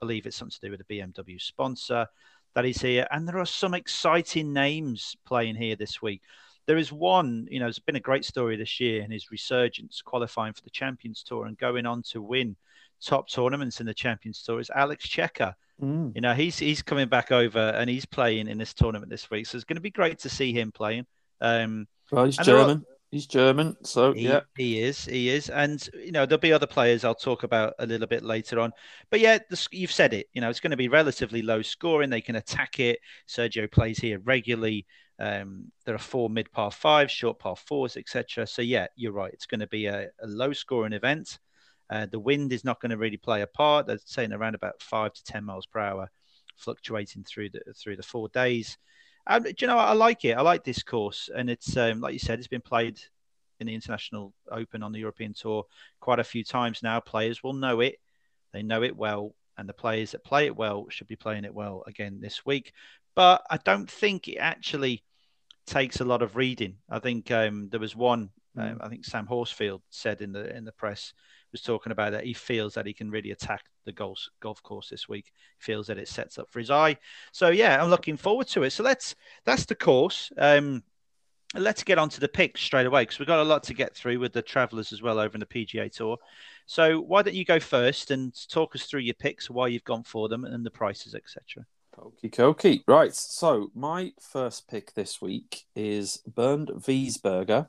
[0.00, 2.08] believe it's something to do with the BMW sponsor
[2.56, 3.06] that he's here.
[3.12, 6.22] And there are some exciting names playing here this week.
[6.70, 10.02] There is one, you know, it's been a great story this year in his resurgence,
[10.02, 12.54] qualifying for the Champions Tour and going on to win
[13.04, 15.54] top tournaments in the Champions Tour is Alex Cejka.
[15.82, 16.14] Mm.
[16.14, 19.48] You know, he's he's coming back over and he's playing in this tournament this week,
[19.48, 21.06] so it's going to be great to see him playing.
[21.40, 22.86] Um, well, he's German.
[23.10, 25.04] He's German, so he, yeah, he is.
[25.06, 28.22] He is, and you know there'll be other players I'll talk about a little bit
[28.22, 28.70] later on.
[29.10, 30.28] But yeah, the, you've said it.
[30.34, 32.10] You know it's going to be relatively low scoring.
[32.10, 33.00] They can attack it.
[33.28, 34.86] Sergio plays here regularly.
[35.20, 38.46] Um, there are four mid par fives, short par fours, etc.
[38.46, 39.32] So yeah, you're right.
[39.32, 41.38] It's going to be a, a low scoring event.
[41.90, 43.86] Uh, the wind is not going to really play a part.
[43.86, 46.10] They're saying around about five to ten miles per hour,
[46.56, 48.78] fluctuating through the through the four days.
[49.26, 50.38] Um, do you know, I like it.
[50.38, 52.98] I like this course, and it's um, like you said, it's been played
[53.58, 55.66] in the International Open on the European Tour
[56.00, 56.98] quite a few times now.
[56.98, 57.96] Players will know it;
[58.54, 61.54] they know it well, and the players that play it well should be playing it
[61.54, 62.72] well again this week.
[63.14, 65.02] But I don't think it actually
[65.66, 66.76] takes a lot of reading.
[66.88, 68.30] I think um, there was one.
[68.56, 68.72] Mm.
[68.72, 71.12] Um, I think Sam Horsfield said in the in the press
[71.52, 74.88] was talking about that he feels that he can really attack the golf golf course
[74.88, 75.32] this week.
[75.58, 76.96] He feels that it sets up for his eye.
[77.32, 78.70] So yeah, I'm looking forward to it.
[78.70, 80.30] So let's that's the course.
[80.36, 80.82] Um,
[81.54, 83.94] let's get on to the picks straight away because we've got a lot to get
[83.94, 86.16] through with the travellers as well over in the PGA Tour.
[86.66, 90.04] So why don't you go first and talk us through your picks, why you've gone
[90.04, 91.66] for them, and the prices, etc.
[91.98, 92.82] Okie dokie.
[92.86, 93.14] Right.
[93.14, 97.68] So my first pick this week is Bernd Wiesberger.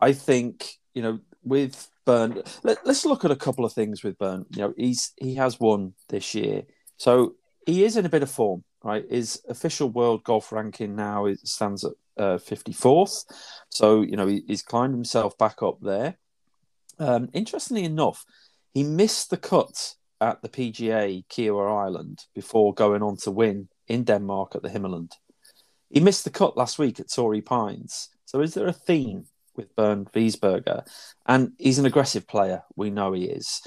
[0.00, 2.42] I think you know with Bernd.
[2.62, 4.46] Let, us look at a couple of things with Bernd.
[4.50, 6.62] You know, he's he has won this year,
[6.96, 7.34] so
[7.66, 8.64] he is in a bit of form.
[8.82, 13.24] Right, his official world golf ranking now it stands at uh, 54th.
[13.68, 16.16] So you know he, he's climbed himself back up there.
[16.98, 18.24] Um, interestingly enough,
[18.74, 24.04] he missed the cut at the PGA Kiawah Island before going on to win in
[24.04, 25.12] Denmark at the Himmerland.
[25.90, 28.08] He missed the cut last week at Torrey Pines.
[28.24, 29.24] So is there a theme
[29.56, 30.86] with Bernd Wiesberger,
[31.26, 32.62] and he's an aggressive player.
[32.76, 33.60] We know he is.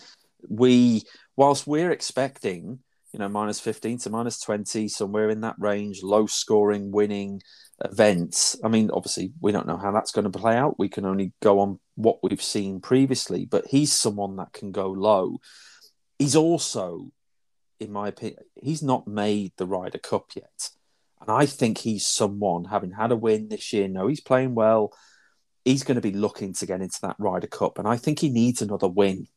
[0.50, 1.04] We,
[1.36, 2.80] whilst we're expecting,
[3.12, 7.41] you know, minus fifteen to minus twenty, somewhere in that range, low scoring, winning
[7.84, 8.56] events.
[8.63, 10.80] I mean, obviously, we don't know how that's going to play out.
[10.80, 14.89] We can only go on what we've seen previously, but he's someone that can go
[14.89, 15.38] low.
[16.19, 17.12] He's also,
[17.80, 20.69] in my opinion, he's not made the Ryder Cup yet.
[21.21, 24.93] And I think he's someone, having had a win this year, no, he's playing well
[25.65, 28.30] he's going to be looking to get into that Ryder Cup, and I think he
[28.30, 29.28] needs another win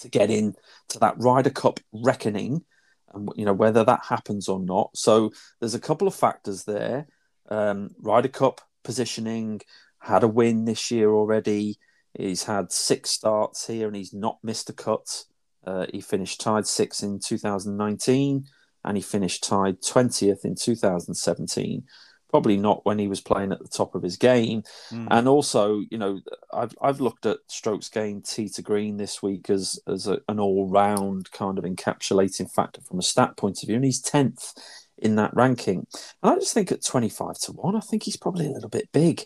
[0.00, 0.54] to get in
[0.90, 2.64] to that Ryder Cup reckoning,
[3.12, 4.90] and you know whether that happens or not.
[4.94, 7.08] So there's a couple of factors there.
[7.48, 9.62] Um, Ryder Cup positioning
[9.98, 11.78] had a win this year already.
[12.16, 15.24] He's had six starts here, and he's not missed a cut.
[15.64, 18.46] Uh, he finished tied six in 2019,
[18.84, 21.84] and he finished tied 20th in 2017
[22.28, 24.62] probably not when he was playing at the top of his game.
[24.90, 25.08] Mm.
[25.10, 26.20] And also, you know,
[26.52, 30.38] I've I've looked at strokes gained tee to green this week as as a, an
[30.38, 34.52] all round kind of encapsulating factor from a stat point of view, and he's tenth
[34.96, 35.86] in that ranking.
[36.22, 38.70] And I just think at twenty five to one, I think he's probably a little
[38.70, 39.24] bit big.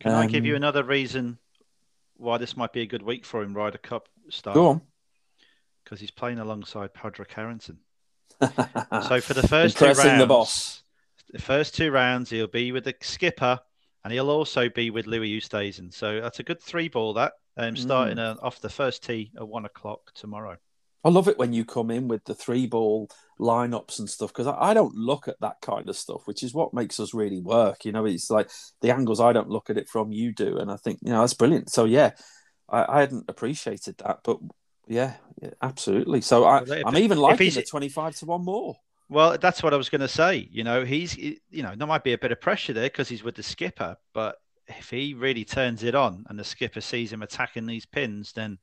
[0.00, 1.38] Can um, I give you um, another reason
[2.18, 4.54] why this might be a good week for him, Ryder Cup style?
[4.54, 4.80] Go on.
[5.86, 7.78] Because he's playing alongside Padraig Harrington.
[8.40, 10.82] so for the first two rounds, the boss
[11.30, 13.58] the first two rounds he'll be with the skipper
[14.04, 15.92] and he'll also be with Louis Oosthuizen.
[15.92, 18.36] So that's a good three ball that um, starting mm.
[18.36, 20.56] uh, off the first tee at one o'clock tomorrow.
[21.04, 23.08] I love it when you come in with the three ball
[23.40, 26.54] lineups and stuff because I, I, don't look at that kind of stuff, which is
[26.54, 27.84] what makes us really work.
[27.84, 30.70] You know, it's like the angles I don't look at it from, you do, and
[30.70, 31.70] I think you know that's brilliant.
[31.70, 32.12] So yeah,
[32.68, 34.38] I, I hadn't appreciated that, but
[34.86, 36.20] yeah, yeah absolutely.
[36.20, 38.76] So I, am even liking the twenty-five to one more.
[39.08, 40.48] Well, that's what I was going to say.
[40.50, 43.22] You know, he's, you know, there might be a bit of pressure there because he's
[43.22, 47.22] with the skipper, but if he really turns it on and the skipper sees him
[47.22, 48.58] attacking these pins, then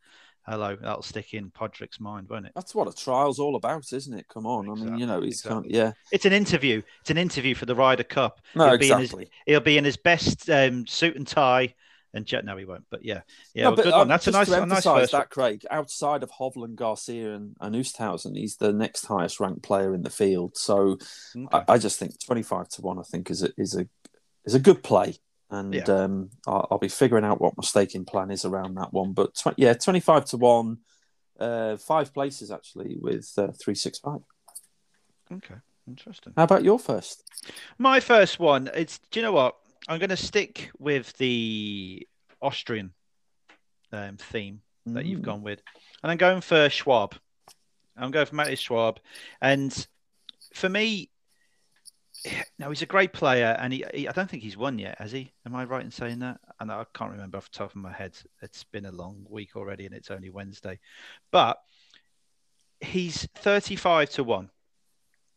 [0.46, 2.52] hello, that'll stick in Padraig's mind, won't it?
[2.56, 4.28] That's what a trial's all about, isn't it?
[4.28, 5.54] Come on, exactly, I mean, you know, he's exactly.
[5.54, 5.92] kind of, yeah.
[6.12, 6.82] It's an interview.
[7.00, 8.42] It's an interview for the Ryder Cup.
[8.54, 9.26] No, he'll exactly.
[9.26, 11.74] Be his, he'll be in his best um, suit and tie
[12.14, 12.86] and Jet, no, he won't.
[12.90, 13.22] But yeah,
[13.54, 14.08] yeah, no, well, but, good um, one.
[14.08, 15.12] That's a nice, to a nice first.
[15.14, 15.66] that, Craig.
[15.72, 20.10] Outside of Hovland, Garcia, and, and Oosthuizen, he's the next highest ranked player in the
[20.10, 20.56] field.
[20.56, 21.00] So
[21.36, 21.48] okay.
[21.52, 23.00] I, I, just think twenty-five to one.
[23.00, 23.88] I think is a is a
[24.46, 25.16] is a good play.
[25.50, 25.84] and Yeah.
[25.86, 29.14] um, I'll, I'll be figuring out what my staking plan is around that one.
[29.14, 30.78] But tw- yeah, twenty five to one,
[31.40, 34.22] uh, five places actually with uh, three six five.
[35.32, 35.56] Okay,
[35.88, 36.34] interesting.
[36.38, 37.24] How about your first?
[37.80, 38.70] My first one.
[38.76, 39.00] It's.
[39.10, 39.56] Do you know what?
[39.88, 42.08] I'm going to stick with the
[42.42, 42.94] Austrian
[43.92, 45.26] um, theme that you've Mm.
[45.26, 45.62] gone with,
[46.02, 47.16] and I'm going for Schwab.
[47.98, 49.00] I'm going for Matty Schwab,
[49.42, 49.88] and
[50.54, 51.10] for me,
[52.58, 55.12] now he's a great player, and he, he- I don't think he's won yet, has
[55.12, 55.34] he?
[55.46, 56.40] Am I right in saying that?
[56.60, 58.18] And I can't remember off the top of my head.
[58.42, 60.80] It's been a long week already, and it's only Wednesday,
[61.32, 61.58] but
[62.80, 64.50] he's 35 to one,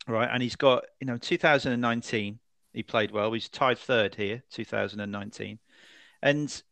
[0.09, 0.28] right?
[0.32, 2.38] And he's got you know 2019.
[2.76, 3.32] He played well.
[3.32, 5.58] He's tied third here, 2019,
[6.20, 6.62] and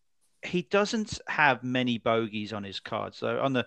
[0.42, 3.14] he doesn't have many bogeys on his card.
[3.14, 3.66] So on the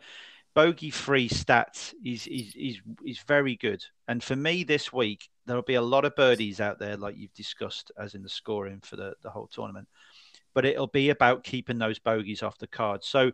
[0.54, 3.84] bogey free stats, he's, he's he's he's very good.
[4.08, 7.34] And for me this week, there'll be a lot of birdies out there, like you've
[7.34, 9.88] discussed, as in the scoring for the, the whole tournament.
[10.54, 13.04] But it'll be about keeping those bogeys off the card.
[13.04, 13.32] So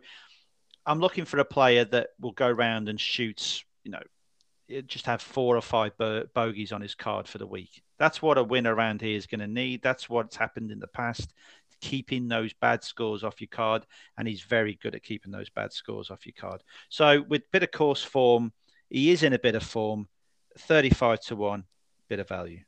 [0.86, 4.02] I'm looking for a player that will go round and shoots, you know,
[4.86, 7.82] just have four or five bo- bogeys on his card for the week.
[7.98, 9.82] That's what a win around here is going to need.
[9.82, 11.32] That's what's happened in the past,
[11.80, 13.86] keeping those bad scores off your card.
[14.16, 16.62] And he's very good at keeping those bad scores off your card.
[16.88, 18.52] So with bit of course form,
[18.90, 20.08] he is in a bit of form.
[20.58, 21.64] 35 to 1,
[22.08, 22.60] bit of value.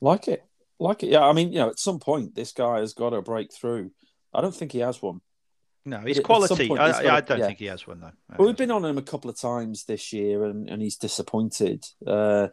[0.00, 0.44] Like it,
[0.78, 1.10] like it.
[1.10, 3.92] Yeah, I mean, you know, at some point this guy has got to break through.
[4.32, 5.20] I don't think he has one.
[5.86, 6.68] No, he's quality.
[6.68, 7.46] point I, he's I, don't yeah.
[7.46, 8.12] think he has one, though.
[8.38, 11.84] Well, we've been on him a couple of times this year, and, and he's disappointed.
[12.06, 12.48] Uh,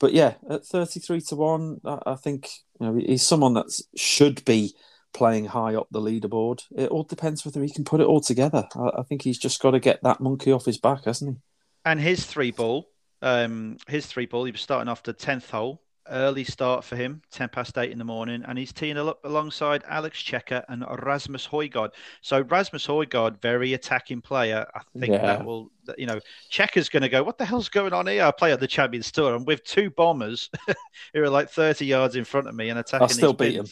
[0.00, 4.44] but yeah, at thirty-three to one, I, I think you know he's someone that should
[4.44, 4.74] be
[5.12, 6.62] playing high up the leaderboard.
[6.76, 8.66] It all depends whether he can put it all together.
[8.74, 11.40] I, I think he's just got to get that monkey off his back, hasn't he?
[11.84, 12.88] And his three ball,
[13.20, 15.82] um, his three ball, he was starting off the 10th hole.
[16.10, 19.84] Early start for him, 10 past 8 in the morning, and he's teeing up alongside
[19.88, 21.90] Alex Cejka and Rasmus Højgaard.
[22.22, 24.66] So, Rasmus Højgaard, very attacking player.
[24.74, 25.18] I think Yeah.
[25.26, 26.18] that will, you know,
[26.50, 28.24] Cejka's going to go, What the hell's going on here?
[28.24, 29.32] I play at the Champions Tour.
[29.34, 30.50] I'm with two bombers
[31.14, 33.02] who are like 30 yards in front of me and attacking.
[33.02, 33.66] I'll still beat him.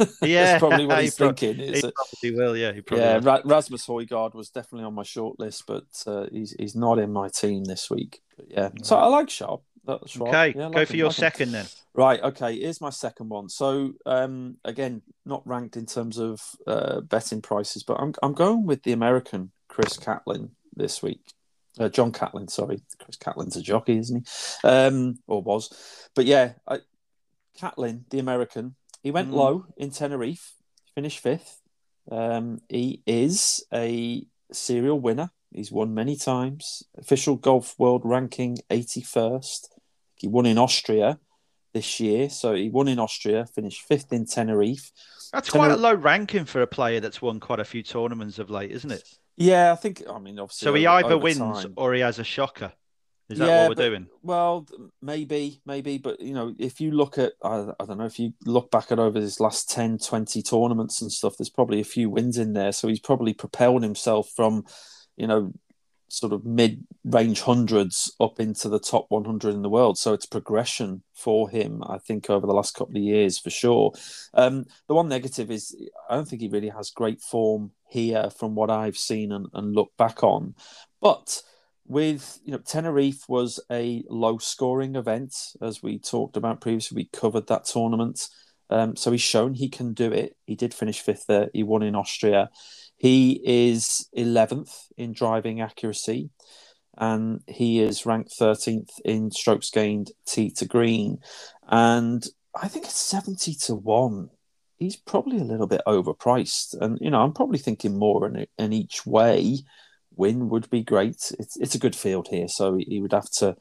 [0.22, 1.54] Yeah, That's probably what he he's pro- thinking.
[1.56, 2.72] He Is that- probably will, yeah.
[2.72, 3.22] He probably yeah, will.
[3.22, 7.12] Ra- Rasmus Højgaard was definitely on my short list, but uh, he's he's not in
[7.12, 8.22] my team this week.
[8.36, 9.62] But yeah, so I like Sharp.
[9.86, 10.28] That's Schwab.
[10.28, 11.66] Okay, Yeah, go for your second then.
[11.94, 12.20] Right.
[12.22, 12.58] Okay.
[12.60, 13.48] Here's my second one.
[13.48, 18.66] So um, again, not ranked in terms of uh, betting prices, but I'm I'm going
[18.66, 21.20] with the American Chris Catlin this week.
[21.78, 24.26] Uh, John Catlin, sorry, Chris Catlin's a jockey, isn't
[24.62, 24.68] he?
[24.68, 26.78] Um, or was, but yeah, I,
[27.58, 29.34] Catlin, the American, he went Mm.
[29.34, 30.54] low in Tenerife,
[30.94, 31.60] finished fifth.
[32.10, 35.30] Um, he is a serial winner.
[35.52, 36.82] He's won many times.
[36.96, 39.68] Official golf world ranking 81st.
[40.16, 41.18] He won in Austria
[41.74, 42.28] this year.
[42.30, 44.90] So he won in Austria, finished fifth in Tenerife.
[45.32, 48.48] That's quite a low ranking for a player that's won quite a few tournaments of
[48.50, 49.02] late, isn't it?
[49.36, 50.64] Yeah, I think, I mean, obviously.
[50.66, 52.72] So he over- either over wins time- or he has a shocker.
[53.28, 54.06] Is that Yeah, what we're but- doing?
[54.22, 54.66] Well,
[55.02, 58.32] maybe, maybe, but you know, if you look at, I, I don't know, if you
[58.46, 62.08] look back at over his last 10, 20 tournaments and stuff, there's probably a few
[62.08, 62.70] wins in there.
[62.72, 64.64] So he's probably propelled himself from,
[65.16, 65.52] you know,
[66.08, 69.98] sort of mid range hundreds up into the top 100 in the world.
[69.98, 73.92] So it's progression for him, I think, over the last couple of years for sure.
[74.34, 75.76] Um, the one negative is
[76.08, 79.74] I don't think he really has great form here from what I've seen and, and
[79.74, 80.54] look back on.
[81.00, 81.42] But
[81.88, 86.96] with you know Tenerife was a low scoring event as we talked about previously.
[86.96, 88.28] We covered that tournament,
[88.70, 90.36] um, so he's shown he can do it.
[90.46, 91.48] He did finish fifth there.
[91.52, 92.50] He won in Austria.
[93.06, 96.30] He is eleventh in driving accuracy,
[96.98, 101.18] and he is ranked thirteenth in strokes gained tee to green.
[101.68, 102.26] And
[102.60, 104.30] I think it's seventy to one.
[104.76, 108.72] He's probably a little bit overpriced, and you know I'm probably thinking more in, in
[108.72, 109.58] each way
[110.16, 111.30] win would be great.
[111.38, 113.56] It's it's a good field here, so he would have to,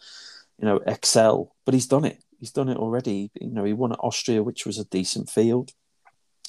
[0.58, 1.56] you know, excel.
[1.66, 2.24] But he's done it.
[2.40, 3.30] He's done it already.
[3.40, 5.74] You know, he won at Austria, which was a decent field.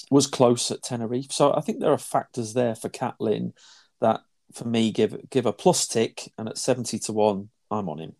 [0.09, 3.53] Was close at Tenerife, so I think there are factors there for Catlin
[3.99, 4.21] that,
[4.53, 6.31] for me, give give a plus tick.
[6.37, 8.15] And at seventy to one, I'm on him.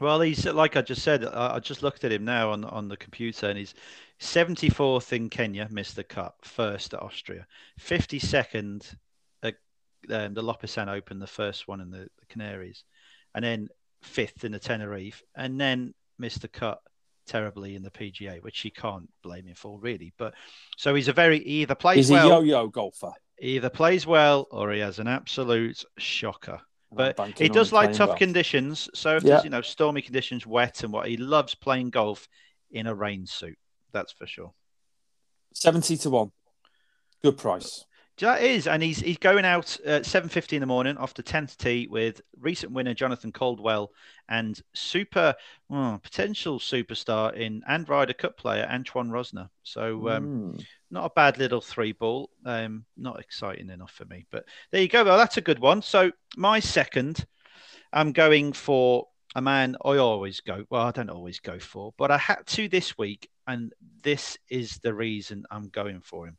[0.00, 1.24] Well, he's like I just said.
[1.24, 3.74] I just looked at him now on on the computer, and he's
[4.20, 6.34] 74th in Kenya, missed the cut.
[6.42, 7.46] First at Austria,
[7.80, 8.94] 52nd
[9.42, 9.54] at
[10.10, 12.84] um, the Lopesan Open, the first one in the, the Canaries,
[13.34, 13.68] and then
[14.02, 16.80] fifth in the Tenerife, and then missed the cut
[17.28, 20.12] terribly in the PGA, which he can't blame him for really.
[20.18, 20.34] But
[20.76, 23.12] so he's a very he either plays He's a yo-yo golfer.
[23.40, 26.60] either plays well, or he has an absolute shocker.
[26.90, 28.18] But he does like tough well.
[28.18, 28.88] conditions.
[28.94, 29.34] So if Yeah.
[29.34, 32.26] there's you know stormy conditions, wet and what he loves playing golf
[32.70, 33.58] in a rain suit.
[33.92, 34.52] That's for sure.
[35.54, 36.32] Seventy to one.
[37.22, 37.84] Good price.
[38.20, 41.22] That is, and he's he's going out at seven fifty in the morning off the
[41.22, 43.92] tenth tee with recent winner Jonathan Caldwell
[44.28, 45.34] and super
[45.68, 49.48] well, potential superstar in and Ryder Cup player Antoine Rozner.
[49.62, 50.66] So um, Mm.
[50.90, 52.30] not a bad little three ball.
[52.44, 55.04] Um, not exciting enough for me, but there you go.
[55.04, 55.80] Well, that's a good one.
[55.82, 57.24] So my second,
[57.92, 59.06] I'm going for
[59.36, 60.64] a man I always go.
[60.70, 64.78] Well, I don't always go for, but I had to this week, and this is
[64.78, 66.36] the reason I'm going for him.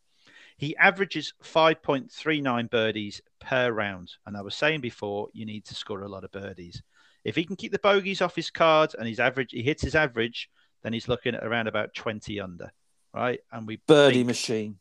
[0.60, 6.02] He averages 5.39 birdies per round, and I was saying before, you need to score
[6.02, 6.84] a lot of birdies.
[7.24, 9.96] If he can keep the bogeys off his cards and his average, he hits his
[9.96, 10.50] average,
[10.84, 12.74] then he's looking at around about 20 under,
[13.14, 13.40] right?
[13.54, 14.80] And we Birdie machine.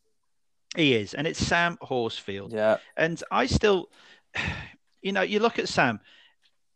[0.76, 2.52] he is, and it's Sam Horsfield.
[2.52, 2.78] Yeah.
[2.96, 3.88] And I still,
[5.00, 6.00] you know, you look at Sam,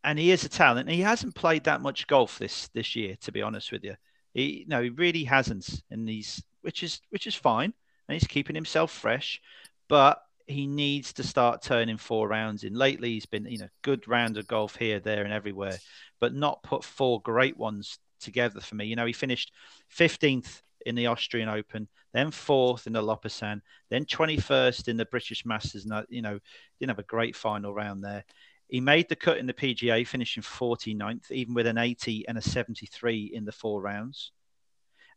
[0.04, 0.88] and he is a talent.
[0.88, 3.96] He hasn't played that much golf this this year, to be honest with you.
[4.32, 7.74] He no, he really hasn't, and he's which is which is fine,
[8.12, 9.40] and he's keeping himself fresh,
[9.88, 12.74] but he needs to start turning four rounds in.
[12.74, 15.78] Lately, he's been you know good round of golf here, there, and everywhere,
[16.20, 18.84] but not put four great ones together for me.
[18.84, 19.52] You know, he finished
[19.88, 25.46] fifteenth in the Austrian Open, then fourth in the Lopesan, then 21st in the British
[25.46, 25.84] Masters.
[25.84, 26.40] And, uh, you know,
[26.80, 28.24] didn't have a great final round there.
[28.66, 32.42] He made the cut in the PGA, finishing 49th, even with an 80 and a
[32.42, 34.32] 73 in the four rounds.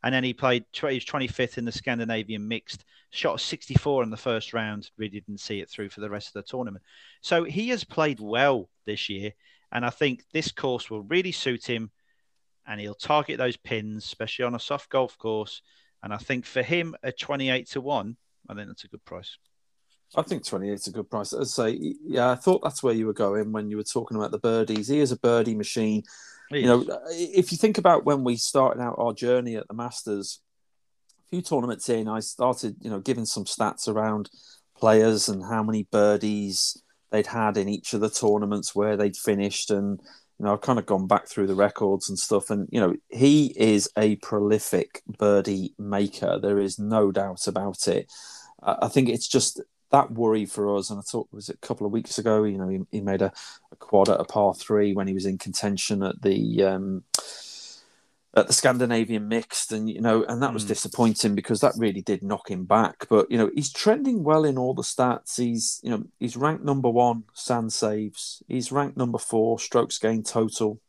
[0.05, 4.15] And then he played, he was 25th in the Scandinavian mixed, shot 64 in the
[4.15, 6.85] first round, really didn't see it through for the rest of the tournament.
[7.21, 9.33] So he has played well this year.
[9.71, 11.89] And I think this course will really suit him.
[12.67, 15.63] And he'll target those pins, especially on a soft golf course.
[16.03, 18.15] And I think for him, a 28 to 1,
[18.47, 19.39] I think that's a good price.
[20.15, 21.33] I think 28 is a good price.
[21.33, 24.17] As I say, yeah, I thought that's where you were going when you were talking
[24.17, 24.87] about the birdies.
[24.87, 26.03] He is a birdie machine.
[26.61, 29.73] You know, uh, if you think about when we started out our journey at the
[29.73, 30.39] Masters,
[31.25, 34.29] a few tournaments in, I started, you know, giving some stats around
[34.77, 36.81] players and how many birdies
[37.11, 39.71] they'd had in each of the tournaments where they'd finished.
[39.71, 39.99] And,
[40.39, 42.49] you know, I've kind of gone back through the records and stuff.
[42.49, 46.39] And, you know, he is a prolific birdie maker.
[46.39, 48.11] There is no doubt about it.
[48.61, 50.89] I think it's just that worry for us.
[50.89, 53.21] And I thought it was a couple of weeks ago, you know, he, he made
[53.21, 53.31] a,
[53.71, 57.03] a quad at a par three when he was in contention at the um,
[58.37, 60.69] at the Scandinavian mixed, and you know, and that was Mm.
[60.69, 63.07] disappointing because that really did knock him back.
[63.09, 65.37] But you know, he's trending well in all the stats.
[65.37, 68.43] He's you know he's ranked number one sand saves.
[68.47, 70.81] He's ranked number four strokes gained total,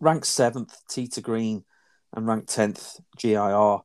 [0.00, 1.64] ranked seventh tee to green,
[2.12, 3.78] and ranked tenth GIR.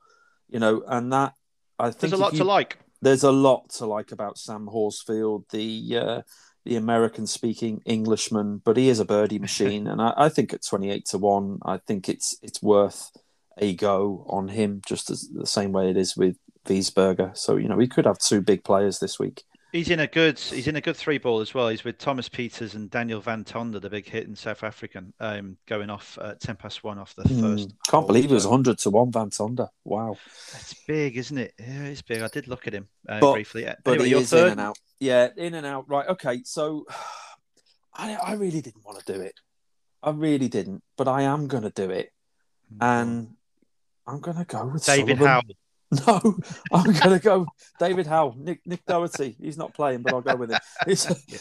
[0.49, 1.35] You know, and that
[1.79, 2.77] I think There's a lot you- to like.
[3.01, 6.21] There's a lot to like about Sam Horsfield, the uh,
[6.65, 10.65] the American speaking Englishman, but he is a birdie machine, and I, I think at
[10.65, 13.11] twenty eight to one, I think it's it's worth
[13.57, 17.35] a go on him, just as the same way it is with Wiesberger.
[17.37, 19.43] So you know we could have two big players this week.
[19.71, 20.37] He's in a good.
[20.37, 21.69] He's in a good three ball as well.
[21.69, 25.55] He's with Thomas Pieters and Daniel Van Tonder, the big hit in South African, um,
[25.65, 27.69] going off at ten past one off the first.
[27.69, 27.75] Hmm.
[27.89, 29.69] Can't believe it was hundred to one Van Tonder.
[29.85, 30.17] Wow,
[30.51, 31.53] That's big, isn't it?
[31.57, 32.21] Yeah, it's big.
[32.21, 33.65] I did look at him uh, But- briefly.
[33.67, 34.47] Uh, but anyway, is third.
[34.47, 34.77] in and out.
[34.99, 35.89] Yeah, in and out.
[35.89, 36.07] Right.
[36.07, 36.41] Okay.
[36.43, 36.85] So
[37.93, 39.35] I I really didn't want to do it.
[40.03, 42.11] I really didn't, but I am going to do it.
[42.81, 43.29] and
[44.07, 45.27] I'm gonna go with David Sullivan.
[45.27, 45.43] Howell.
[46.07, 46.37] No,
[46.71, 47.45] I'm gonna go
[47.79, 49.35] David Howe, Nick Nick Dougherty.
[49.41, 50.59] He's not playing, but I'll go with him.
[50.87, 51.37] It's Yeah.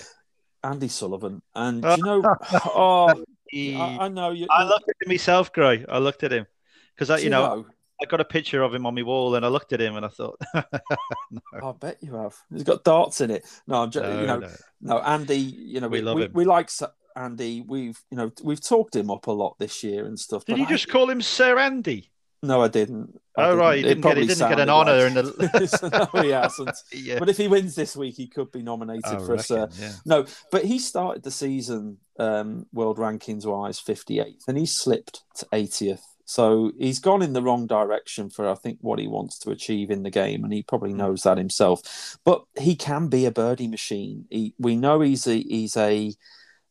[0.70, 2.22] Andy Sullivan, and you know,
[2.52, 4.46] oh, He- I, I know you.
[4.50, 5.84] I looked at him myself, Gray.
[5.88, 6.46] I looked at him
[6.94, 7.64] because I, do you know,
[8.02, 10.04] I got a picture of him on my wall, and I looked at him, and
[10.04, 12.34] I thought, I bet you have.
[12.52, 13.46] He's got darts in it.
[13.66, 14.48] No, I'm just, no, you know, no.
[14.82, 15.36] no, Andy.
[15.36, 16.32] You know, We we love we, him.
[16.34, 16.70] we like
[17.16, 17.62] Andy.
[17.66, 20.44] We've you know we've talked him up a lot this year and stuff.
[20.44, 22.09] Did you I- just call him Sir Andy?
[22.42, 23.20] No, I didn't.
[23.36, 25.14] I Oh right, he It didn't get, he probably didn't get an honour like- in
[25.14, 26.08] the.
[26.14, 26.70] no, he hasn't.
[26.92, 27.18] yeah.
[27.18, 29.68] But if he wins this week, he could be nominated I for a Sir.
[29.78, 29.92] yeah.
[30.06, 35.46] No, but he started the season um, world rankings wise 58th, and he slipped to
[35.52, 36.00] 80th.
[36.24, 39.90] So he's gone in the wrong direction for I think what he wants to achieve
[39.90, 40.96] in the game, and he probably Mm.
[40.98, 42.16] knows that himself.
[42.24, 44.26] But he can be a birdie machine.
[44.30, 46.14] He, we know he's a he's a,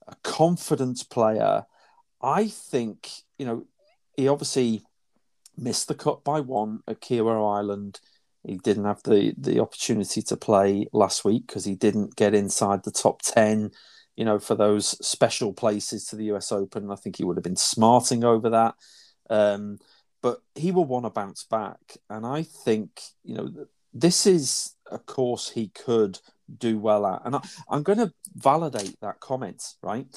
[0.07, 1.65] a confident player.
[2.21, 3.65] I think you know
[4.15, 4.83] he obviously
[5.59, 7.99] missed the cut by one at Kiawah Island.
[8.45, 12.83] He didn't have the the opportunity to play last week because he didn't get inside
[12.83, 13.71] the top ten.
[14.15, 17.43] You know, for those special places to the US Open, I think he would have
[17.43, 18.75] been smarting over that.
[19.29, 19.79] Um,
[20.21, 24.99] but he will want to bounce back, and I think you know this is a
[24.99, 26.19] course he could
[26.57, 27.21] do well at.
[27.25, 29.63] And I, I'm going to validate that comment.
[29.81, 30.07] Right,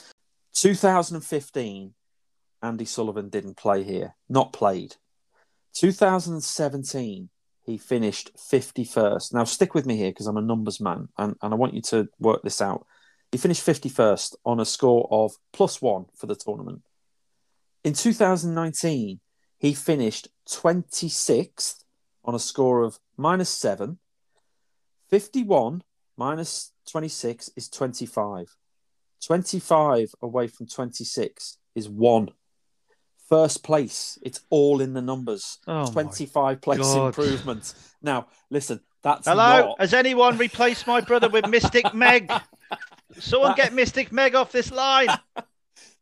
[0.55, 1.95] 2015,
[2.63, 4.97] Andy Sullivan didn't play here, not played.
[5.75, 7.29] 2017,
[7.65, 9.35] he finished 51st.
[9.35, 11.83] Now, stick with me here because I'm a numbers man and, and I want you
[11.83, 12.87] to work this out.
[13.31, 16.83] He finished 51st on a score of plus one for the tournament.
[17.85, 19.21] In 2019,
[19.59, 21.85] he finished 26th
[22.25, 23.99] on a score of minus seven.
[25.11, 25.83] 51
[26.17, 28.57] minus 26 is 25.
[29.25, 32.29] 25 away from 26 is one.
[33.29, 35.59] First place, it's all in the numbers.
[35.67, 37.07] Oh 25 place God.
[37.07, 37.75] improvement.
[38.03, 39.69] Now, listen, that's Hello?
[39.69, 39.81] not.
[39.81, 42.31] Has anyone replaced my brother with Mystic Meg?
[43.19, 45.09] Someone get Mystic Meg off this line.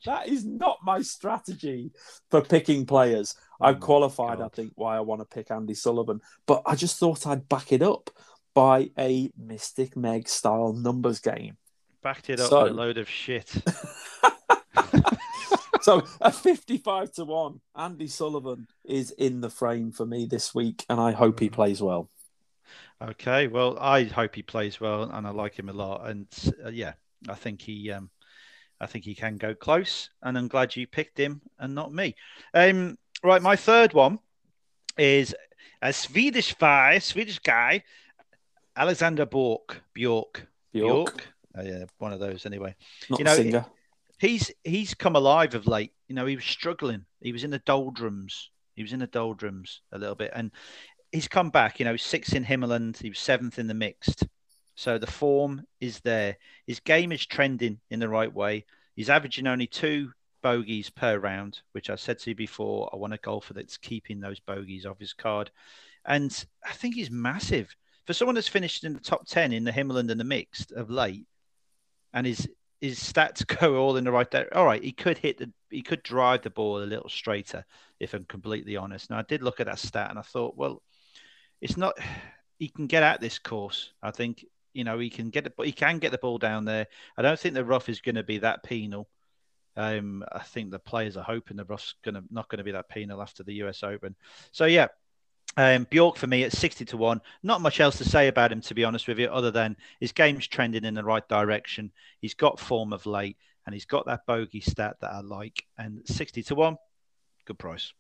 [0.07, 1.93] That is not my strategy
[2.31, 3.35] for picking players.
[3.61, 6.75] Oh I've my qualified, I think, why I want to pick Andy Sullivan, but I
[6.75, 8.09] just thought I'd back it up
[8.55, 11.59] by a Mystic Meg style numbers game.
[12.03, 13.53] Backed it up So- with a load of shit.
[15.83, 20.85] So a 55 to 1, Andy Sullivan is in the frame for me this week,
[20.91, 22.11] and I hope he plays well.
[23.03, 26.07] Okay, well, I hope he plays well, and I like him a lot.
[26.07, 26.27] And
[26.65, 26.93] uh, yeah,
[27.29, 28.11] I think he, um,
[28.79, 30.11] I think he can go close.
[30.23, 32.15] And I'm glad you picked him and not me.
[32.53, 34.19] Um, right, my third one
[34.99, 35.35] is
[35.81, 37.85] a Swedish guy, Swedish guy,
[38.77, 41.27] Alexander Bork, Bjork, Bjork,
[41.57, 42.77] Oh, yeah, one of those anyway.
[43.09, 43.67] not you a know, singer.
[44.21, 45.93] He's he's come alive of late.
[46.07, 47.07] You know, he was struggling.
[47.23, 48.51] He was in the doldrums.
[48.77, 50.51] He was in the doldrums a little bit, and
[51.11, 51.81] he's come back.
[51.81, 53.01] You know, sixth in Himmerland.
[53.01, 54.27] He was seventh in the mixed.
[54.75, 56.37] So the form is there.
[56.67, 58.67] His game is trending in the right way.
[58.95, 60.13] He's averaging only two
[60.43, 62.91] bogeys per round, which I said to you before.
[62.93, 65.51] I want a golfer that's keeping those bogeys off his card,
[66.05, 67.75] and I think he's massive
[68.07, 70.91] for someone that's finished in the top ten in the Himmerland and the mixed of
[70.91, 71.27] late,
[72.13, 72.47] and his
[72.81, 74.57] his stats go all in the right direction.
[74.57, 77.65] All right, he could hit the, he could drive the ball a little straighter,
[77.99, 79.11] if I'm completely honest.
[79.11, 80.83] Now I did look at that stat and I thought, well,
[81.61, 81.95] it's not.
[82.59, 83.95] He can get at this course.
[84.03, 86.67] I think you know he can get it, but he can get the ball down
[86.67, 86.89] there.
[87.17, 89.09] I don't think the rough is going to be that penal.
[89.79, 92.73] Um, I think the players are hoping the rough's going to not going to be
[92.73, 94.15] that penal after the US Open.
[94.53, 94.89] So yeah,
[95.57, 97.21] um, Bjork for me at 60 to 1.
[97.43, 100.13] Not much else to say about him, to be honest with you, other than his
[100.13, 101.91] game's trending in the right direction.
[102.21, 103.37] He's got form of late
[103.67, 105.65] and he's got that bogey stat that I like.
[105.77, 106.77] And 60 to 1,
[107.47, 107.93] good price.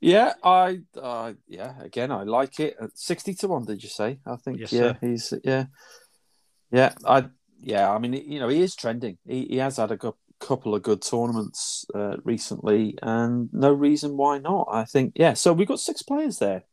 [0.00, 2.76] Yeah, I, uh, yeah, again, I like it.
[2.80, 4.18] At 60 to 1, did you say?
[4.24, 4.98] I think, Yes, yeah, sir.
[5.02, 5.66] he's, yeah,
[6.72, 7.26] yeah, I,
[7.60, 9.18] yeah, I mean, you know, he is trending.
[9.26, 14.16] He, he has had a good, couple of good tournaments uh, recently, and no reason
[14.16, 14.68] why not.
[14.70, 16.64] I think, yeah, so we've got six players there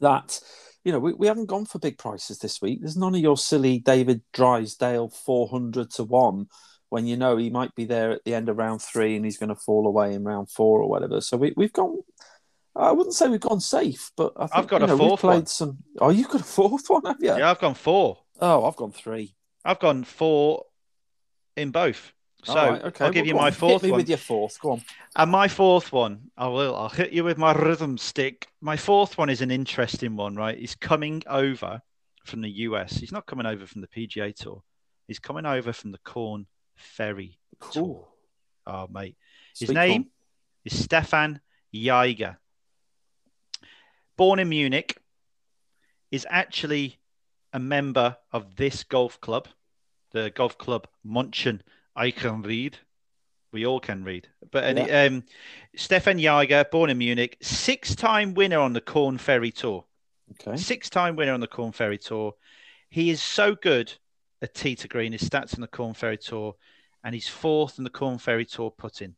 [0.00, 0.40] that,
[0.84, 2.80] you know, we, we haven't gone for big prices this week.
[2.80, 6.46] There's none of your silly David Drysdale 400 to 1
[6.92, 9.38] when you know he might be there at the end of round three and he's
[9.38, 11.22] going to fall away in round four or whatever.
[11.22, 11.96] So we, we've gone.
[12.76, 15.08] I wouldn't say we've gone safe, but I think, I've got you a know, we've
[15.08, 15.46] fourth played one.
[15.46, 15.78] some.
[15.98, 17.34] Oh, you've got a fourth one, have you?
[17.34, 18.18] Yeah, I've gone four.
[18.42, 19.34] Oh, I've gone three.
[19.64, 20.64] I've gone four
[21.56, 22.12] in both.
[22.44, 23.04] So right, okay.
[23.04, 23.52] I'll give well, you my on.
[23.52, 23.98] fourth Hit me one.
[24.00, 24.58] with your fourth.
[24.60, 24.82] Go on.
[25.16, 26.74] And my fourth one, I will.
[26.74, 28.48] I'll hit you with my rhythm stick.
[28.60, 30.58] My fourth one is an interesting one, right?
[30.58, 31.80] He's coming over
[32.24, 32.96] from the US.
[32.96, 34.62] He's not coming over from the PGA Tour.
[35.06, 37.38] He's coming over from the Corn Ferry
[37.70, 38.08] Tour.
[38.66, 39.16] Oh, mate.
[39.58, 40.10] His Sweet name corn.
[40.64, 41.40] is Stefan
[41.70, 42.38] Jaeger.
[44.16, 44.96] Born in Munich,
[46.12, 46.98] is actually
[47.52, 49.48] a member of this golf club,
[50.12, 51.62] the golf club Munchen
[51.96, 52.74] Eichenried.
[53.52, 54.28] We all can read.
[54.50, 55.24] But any, um,
[55.76, 59.84] Stefan Jager, born in Munich, six-time winner on the Corn Ferry Tour.
[60.32, 60.56] Okay.
[60.56, 62.34] Six-time winner on the Corn Ferry Tour.
[62.88, 63.92] He is so good
[64.40, 65.12] at tee to green.
[65.12, 66.56] His stats on the Corn Ferry Tour,
[67.04, 69.14] and he's fourth in the Corn Ferry Tour putting.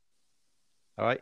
[0.98, 1.20] All right,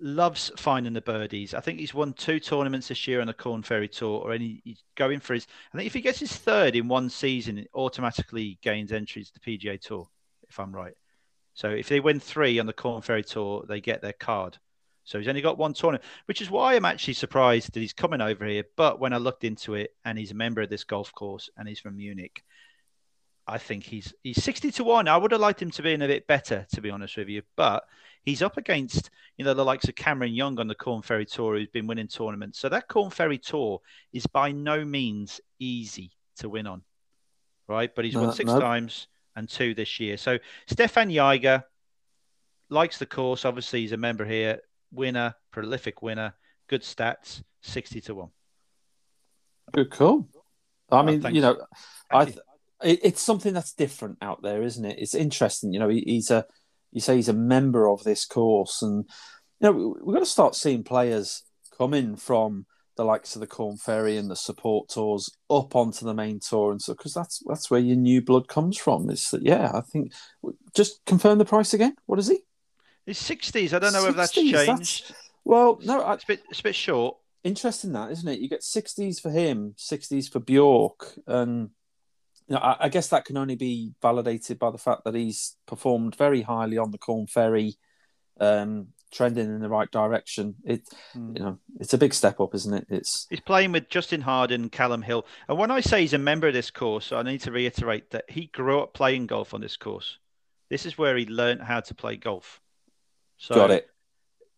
[0.00, 1.54] loves finding the birdies.
[1.54, 4.62] I think he's won two tournaments this year on the Corn Ferry Tour, or any
[4.64, 5.46] he's going for his.
[5.72, 9.38] I think if he gets his third in one season, it automatically gains entries to
[9.38, 10.08] the PGA Tour.
[10.50, 10.94] If I'm right.
[11.54, 14.58] So if they win three on the Corn Ferry Tour, they get their card.
[15.04, 18.20] So he's only got one tournament, which is why I'm actually surprised that he's coming
[18.20, 18.64] over here.
[18.76, 21.66] But when I looked into it, and he's a member of this golf course, and
[21.66, 22.44] he's from Munich,
[23.46, 25.08] I think he's he's 60 to one.
[25.08, 27.28] I would have liked him to be in a bit better, to be honest with
[27.28, 27.42] you.
[27.56, 27.84] But
[28.22, 31.56] he's up against you know the likes of Cameron Young on the Corn Ferry Tour,
[31.56, 32.60] who's been winning tournaments.
[32.60, 33.80] So that Corn Ferry Tour
[34.12, 36.82] is by no means easy to win on,
[37.66, 37.92] right?
[37.92, 38.60] But he's No, won six no.
[38.60, 40.16] times and two this year.
[40.16, 41.64] So Stefan Jaeger
[42.68, 43.44] likes the course.
[43.44, 44.60] Obviously, he's a member here.
[44.92, 46.34] Winner, prolific winner,
[46.68, 48.28] good stats, 60 to 1.
[49.72, 50.28] Good call.
[50.90, 51.36] I Oh, mean, thanks.
[51.36, 51.64] you know,
[52.10, 52.34] I you.
[52.82, 54.98] it's something that's different out there, isn't it?
[54.98, 55.72] It's interesting.
[55.72, 56.44] You know, he's a
[56.90, 59.04] you say he's a member of this course, and
[59.60, 61.44] you know we, we've got to start seeing players
[61.78, 62.66] coming from
[63.00, 66.70] the likes of the Corn Ferry and the support tours up onto the main tour,
[66.70, 69.08] and so because that's that's where your new blood comes from.
[69.08, 70.12] It's that yeah, I think
[70.74, 71.96] just confirm the price again.
[72.04, 72.40] What is he?
[73.06, 73.72] He's sixties.
[73.72, 74.54] I don't know 60s, if that's changed.
[74.54, 75.12] That's,
[75.46, 77.16] well, no, I, it's a bit it's a bit short.
[77.42, 78.40] Interesting that, isn't it?
[78.40, 81.70] You get sixties for him, sixties for Bjork, and
[82.48, 85.56] you know, I, I, guess that can only be validated by the fact that he's
[85.66, 87.76] performed very highly on the Corn Ferry.
[88.38, 90.54] Um, trending in the right direction.
[90.64, 90.82] It,
[91.16, 91.36] mm.
[91.36, 92.86] you know, it's a big step up, isn't it?
[92.88, 96.48] It's he's playing with Justin Harding, Callum Hill, and when I say he's a member
[96.48, 99.76] of this course, I need to reiterate that he grew up playing golf on this
[99.76, 100.18] course.
[100.68, 102.60] This is where he learned how to play golf.
[103.36, 103.88] So Got it.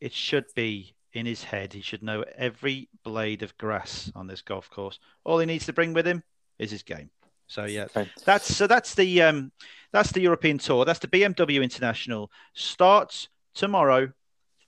[0.00, 1.72] It should be in his head.
[1.72, 4.98] He should know every blade of grass on this golf course.
[5.24, 6.22] All he needs to bring with him
[6.58, 7.10] is his game.
[7.46, 8.10] So yeah, okay.
[8.24, 9.52] that's so that's the um,
[9.92, 10.84] that's the European Tour.
[10.84, 14.10] That's the BMW International starts tomorrow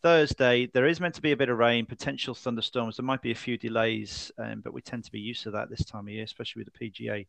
[0.05, 2.99] Thursday, there is meant to be a bit of rain, potential thunderstorms.
[2.99, 5.71] There might be a few delays, um, but we tend to be used to that
[5.71, 7.27] this time of year, especially with the PGA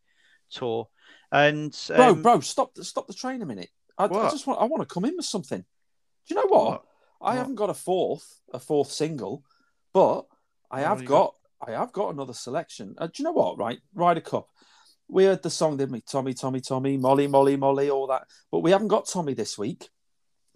[0.52, 0.90] Tour.
[1.32, 3.70] And um, bro, bro, stop, stop the train a minute.
[3.98, 5.62] I, I, just want, I want to come in with something.
[5.62, 5.66] Do
[6.28, 6.66] you know what?
[6.66, 6.84] what?
[7.22, 7.38] I what?
[7.38, 9.46] haven't got a fourth, a fourth single,
[9.94, 10.26] but
[10.70, 12.96] I have got, got, I have got another selection.
[12.98, 13.58] Uh, do you know what?
[13.58, 14.50] Right, Ryder Cup.
[15.08, 16.02] We heard the song, didn't we?
[16.02, 18.24] Tommy, Tommy, Tommy, Molly, Molly, Molly, all that.
[18.52, 19.88] But we haven't got Tommy this week.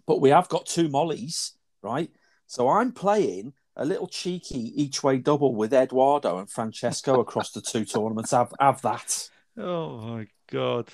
[0.06, 1.52] But we have got two Mollys
[1.82, 2.10] right?
[2.46, 7.60] So I'm playing a little cheeky each way double with Edoardo and Francesco across the
[7.60, 8.32] two tournaments.
[8.32, 9.28] Have have that.
[9.56, 10.88] Oh my god.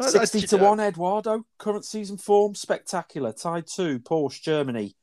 [0.00, 3.32] 60 to 1 Edoardo, current season form, spectacular.
[3.32, 4.96] Tied 2, Porsche, Germany.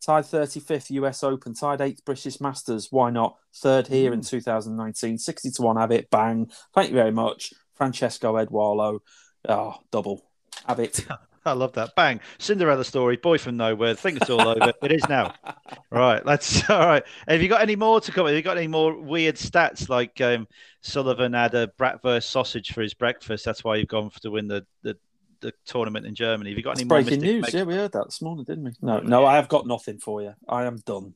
[0.00, 2.88] Tied 35th US Open, tied 8th British Masters.
[2.90, 3.36] Why not?
[3.54, 4.14] Third here mm.
[4.14, 5.18] in 2019.
[5.18, 6.10] 60 to 1, have it.
[6.10, 6.50] Bang.
[6.74, 7.52] Thank you very much.
[7.74, 9.00] Francesco Edoardo.
[9.48, 10.22] Oh, double.
[10.66, 11.06] Have it.
[11.46, 11.94] I love that.
[11.94, 12.20] Bang.
[12.38, 13.94] Cinderella story, boy from nowhere.
[13.94, 14.72] Think it's all over.
[14.82, 15.34] it is now.
[15.90, 16.24] Right.
[16.26, 17.04] Let's all right.
[17.28, 18.26] Have you got any more to come?
[18.26, 20.48] Have you got any more weird stats like um,
[20.80, 23.44] Sullivan had a bratwurst sausage for his breakfast?
[23.44, 24.96] That's why you've gone for to win the, the,
[25.40, 26.50] the tournament in Germany.
[26.50, 27.54] Have you got That's any breaking news?
[27.54, 28.72] Yeah, we heard that this morning, didn't we?
[28.82, 30.34] No, no, I have got nothing for you.
[30.48, 31.14] I am done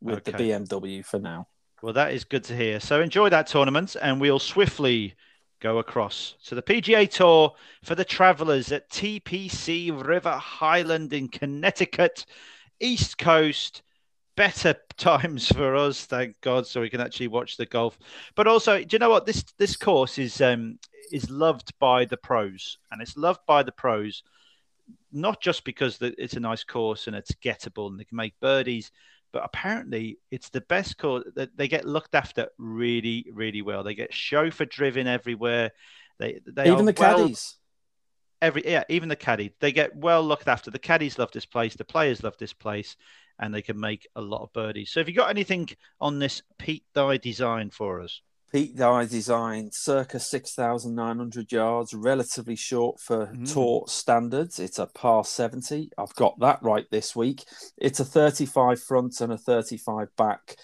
[0.00, 0.32] with okay.
[0.32, 1.48] the BMW for now.
[1.82, 2.80] Well, that is good to hear.
[2.80, 5.16] So enjoy that tournament, and we'll swiftly
[5.64, 6.34] go across.
[6.40, 12.26] So the PGA Tour for the travellers at TPC River Highland in Connecticut,
[12.80, 13.82] East Coast.
[14.36, 17.98] Better times for us, thank God, so we can actually watch the golf.
[18.34, 20.78] But also, do you know what this this course is um,
[21.10, 24.22] is loved by the pros, and it's loved by the pros
[25.12, 28.90] not just because it's a nice course and it's gettable and they can make birdies,
[29.34, 33.82] but apparently it's the best course that they get looked after really, really well.
[33.82, 35.72] They get chauffeur driven everywhere.
[36.20, 37.56] They they even the well, caddies.
[38.40, 39.52] Every yeah, even the caddy.
[39.58, 40.70] They get well looked after.
[40.70, 41.74] The caddies love this place.
[41.74, 42.96] The players love this place,
[43.40, 44.90] and they can make a lot of birdies.
[44.90, 45.68] So, have you got anything
[46.00, 48.22] on this Pete Dye design for us?
[48.54, 53.52] Pete Dye designed circa 6,900 yards, relatively short for mm.
[53.52, 54.60] tour standards.
[54.60, 55.90] It's a par 70.
[55.98, 57.42] I've got that right this week.
[57.76, 60.54] It's a 35 front and a 35 back.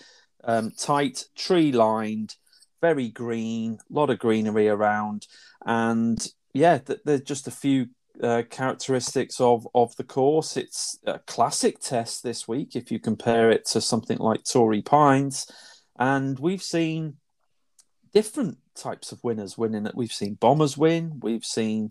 [0.44, 2.36] Um, tight, tree lined,
[2.80, 5.26] very green, a lot of greenery around.
[5.66, 6.24] And
[6.54, 7.88] yeah, th- there's just a few
[8.22, 10.56] uh, characteristics of, of the course.
[10.56, 15.50] It's a classic test this week if you compare it to something like Torrey Pines.
[15.98, 17.16] And we've seen
[18.12, 19.94] different types of winners winning it.
[19.94, 21.20] We've seen bombers win.
[21.22, 21.90] We've seen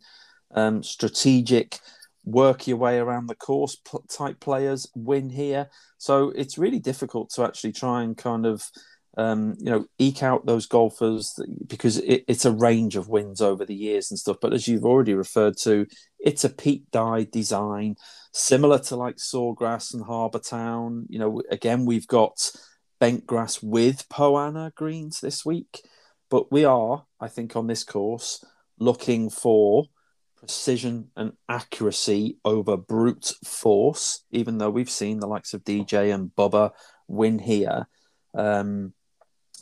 [0.51, 1.79] um, strategic
[2.25, 3.77] work your way around the course
[4.09, 5.69] type players win here.
[5.97, 8.63] So it's really difficult to actually try and kind of
[9.17, 13.65] um, you know eke out those golfers because it, it's a range of wins over
[13.65, 14.37] the years and stuff.
[14.41, 15.87] But as you've already referred to,
[16.19, 17.95] it's a Pete Dye design
[18.31, 21.05] similar to like Sawgrass and Harbour Town.
[21.09, 22.51] You know, again we've got
[22.99, 25.81] bent grass with Poa annua greens this week.
[26.29, 28.43] But we are, I think, on this course
[28.77, 29.85] looking for
[30.37, 36.33] precision and accuracy over brute force, even though we've seen the likes of DJ and
[36.35, 36.71] Bubba
[37.07, 37.87] win here.
[38.33, 38.93] Um,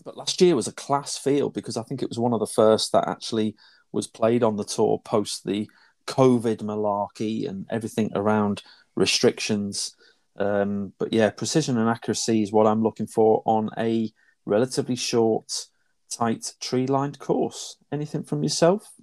[0.05, 2.45] but last year was a class field because I think it was one of the
[2.45, 3.55] first that actually
[3.91, 5.69] was played on the tour post the
[6.05, 8.61] COVID malarkey and everything around
[8.95, 9.95] restrictions.
[10.37, 14.11] Um, but yeah, precision and accuracy is what I'm looking for on a
[14.45, 15.67] relatively short
[16.09, 17.77] tight tree lined course.
[17.91, 18.93] Anything from yourself?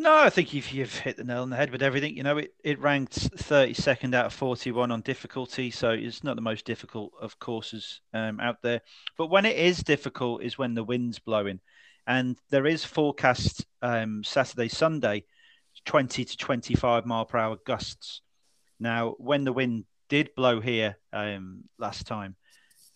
[0.00, 2.16] No, I think you've, you've hit the nail on the head with everything.
[2.16, 6.40] You know, it, it ranked 32nd out of 41 on difficulty, so it's not the
[6.40, 8.80] most difficult of courses um, out there.
[9.16, 11.58] But when it is difficult, is when the wind's blowing,
[12.06, 15.24] and there is forecast um, Saturday, Sunday,
[15.84, 18.20] 20 to 25 mile per hour gusts.
[18.78, 22.36] Now, when the wind did blow here um, last time,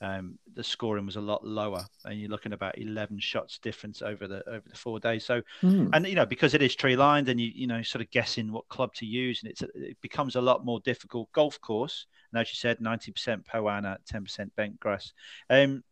[0.03, 4.27] um, the scoring was a lot lower, and you're looking about 11 shots difference over
[4.27, 5.25] the over the four days.
[5.25, 5.91] So, mm.
[5.93, 8.51] and you know, because it is tree lined, and you you know, sort of guessing
[8.51, 11.31] what club to use, and it's it becomes a lot more difficult.
[11.33, 15.13] Golf course, and as you said, 90% Poa annua, 10% bent grass.
[15.49, 15.85] Um,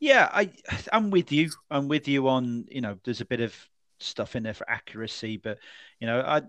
[0.00, 0.50] yeah, I
[0.90, 1.50] I'm with you.
[1.70, 3.54] I'm with you on you know, there's a bit of
[4.00, 5.58] stuff in there for accuracy, but
[6.00, 6.42] you know, I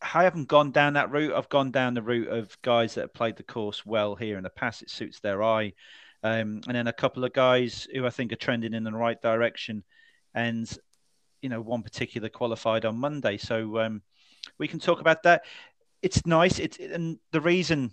[0.00, 1.34] I haven't gone down that route.
[1.34, 4.44] I've gone down the route of guys that have played the course well here in
[4.44, 4.82] the past.
[4.82, 5.72] It suits their eye.
[6.22, 9.20] Um, and then a couple of guys who I think are trending in the right
[9.20, 9.84] direction.
[10.34, 10.70] And,
[11.42, 13.38] you know, one particular qualified on Monday.
[13.38, 14.02] So um,
[14.58, 15.44] we can talk about that.
[16.02, 16.58] It's nice.
[16.58, 17.92] It's and the reason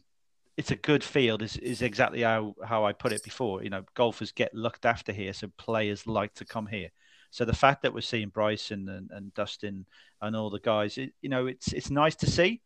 [0.58, 3.64] it's a good field is, is exactly how, how I put it before.
[3.64, 6.90] You know, golfers get looked after here, so players like to come here.
[7.36, 9.86] So the fact that we're seeing Bryson and, and Dustin
[10.22, 12.62] and all the guys, it, you know, it's it's nice to see.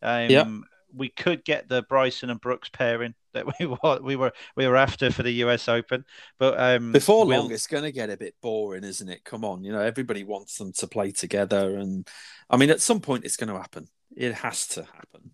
[0.00, 0.48] Um, yeah.
[0.96, 4.76] We could get the Bryson and Brooks pairing that we were we were we were
[4.76, 6.06] after for the US Open,
[6.38, 7.52] but um, before long, we'll...
[7.52, 9.24] it's going to get a bit boring, isn't it?
[9.24, 12.08] Come on, you know, everybody wants them to play together, and
[12.48, 13.88] I mean, at some point, it's going to happen.
[14.16, 15.32] It has to happen.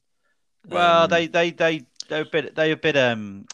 [0.69, 3.47] Well, um, they they they they're a bit they're a bit um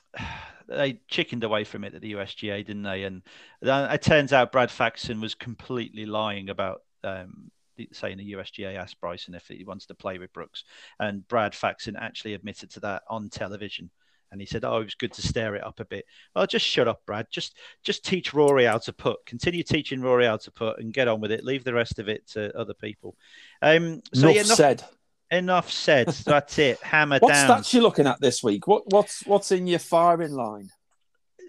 [0.68, 3.04] they chickened away from it at the USGA, didn't they?
[3.04, 3.22] And
[3.62, 7.50] it turns out Brad Faxon was completely lying about um,
[7.92, 10.64] saying the USGA asked Bryson if he wants to play with Brooks,
[10.98, 13.90] and Brad Faxon actually admitted to that on television.
[14.32, 16.04] And he said, "Oh, it was good to stir it up a bit."
[16.34, 17.28] Oh, just shut up, Brad.
[17.30, 19.24] Just just teach Rory how to put.
[19.24, 21.44] Continue teaching Rory how to put, and get on with it.
[21.44, 23.16] Leave the rest of it to other people.
[23.62, 24.84] Um, so enough yeah, enough, said.
[25.30, 26.08] Enough said.
[26.24, 26.80] That's it.
[26.82, 27.48] Hammer what down.
[27.48, 28.66] What stats you looking at this week?
[28.66, 30.70] What what's what's in your firing line?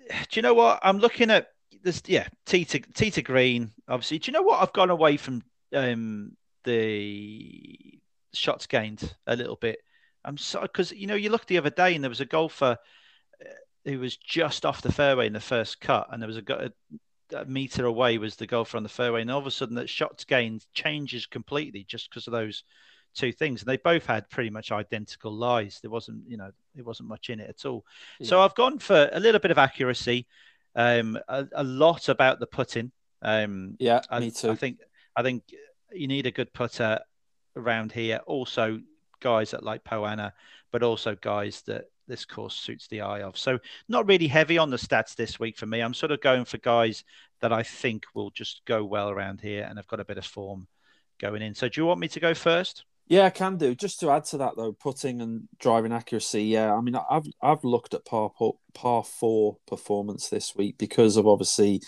[0.10, 1.48] Do you know what I'm looking at?
[1.84, 3.72] This yeah, Tita Tita Green.
[3.88, 8.00] Obviously, do you know what I've gone away from um, the
[8.34, 9.80] shots gained a little bit.
[10.24, 12.78] I'm sorry because you know you looked the other day and there was a golfer
[13.42, 13.50] uh,
[13.86, 16.44] who was just off the fairway in the first cut, and there was a,
[17.34, 19.76] a, a meter away was the golfer on the fairway, and all of a sudden
[19.76, 22.64] that shots gained changes completely just because of those
[23.18, 25.80] two things, and they both had pretty much identical lies.
[25.82, 27.86] There wasn't, you know, there wasn't much in it at all.
[28.20, 28.28] Yeah.
[28.28, 30.28] So I've gone for a little bit of accuracy,
[30.76, 32.92] um, a, a lot about the putting.
[33.22, 34.52] Um, yeah, I, me too.
[34.52, 34.80] I think
[35.16, 35.44] I think
[35.92, 37.00] you need a good putter
[37.56, 38.22] around here.
[38.28, 38.80] Also,
[39.20, 40.32] guys that like Poa annua,
[40.72, 43.38] but also guys that this course suits the eye of.
[43.38, 43.60] So
[43.90, 45.82] not really heavy on the stats this week for me.
[45.82, 47.04] I'm sort of going for guys
[47.42, 50.26] that I think will just go well around here and have got a bit of
[50.26, 50.68] form
[51.20, 51.54] going in.
[51.54, 52.86] So do you want me to go first?
[53.08, 53.74] Yeah, I can do.
[53.74, 56.44] Just to add to that though, putting and driving accuracy.
[56.44, 58.32] Yeah, I mean, I've I've looked at par
[58.74, 61.82] par four performance this week because of obviously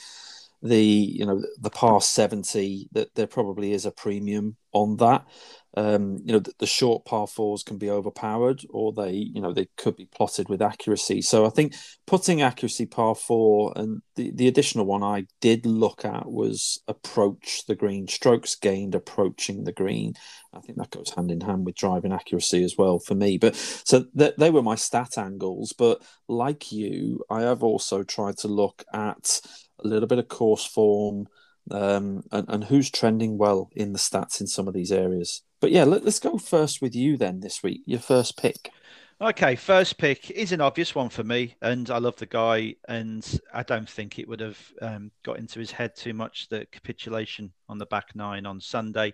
[0.62, 5.26] the you know the par seventy that there probably is a premium on that.
[5.78, 9.54] Um, you know, the, the, short par fours can be overpowered, or they, you know,
[9.54, 11.22] they could be plotted with accuracy.
[11.22, 11.76] So I think
[12.08, 17.66] putting accuracy par four, and the, the additional one I did look at was approach
[17.68, 20.14] the green, strokes gained approaching the green.
[20.54, 23.38] I think that goes hand in hand with driving accuracy as well for me.
[23.38, 25.74] But so th- they were my stat angles.
[25.78, 29.40] But like you, I have also tried to look at
[29.84, 31.28] a little bit of course form
[31.72, 35.44] um, and, and who's trending well in the stats in some of these areas.
[35.62, 37.82] But yeah, let, us go first with you then this week.
[37.86, 38.72] Your first pick.
[39.22, 43.42] Okay, first pick is an obvious one for me, and I love the guy, and
[43.54, 46.48] I don't think it would have um, got into his head too much.
[46.48, 49.14] The capitulation on the back nine on Sunday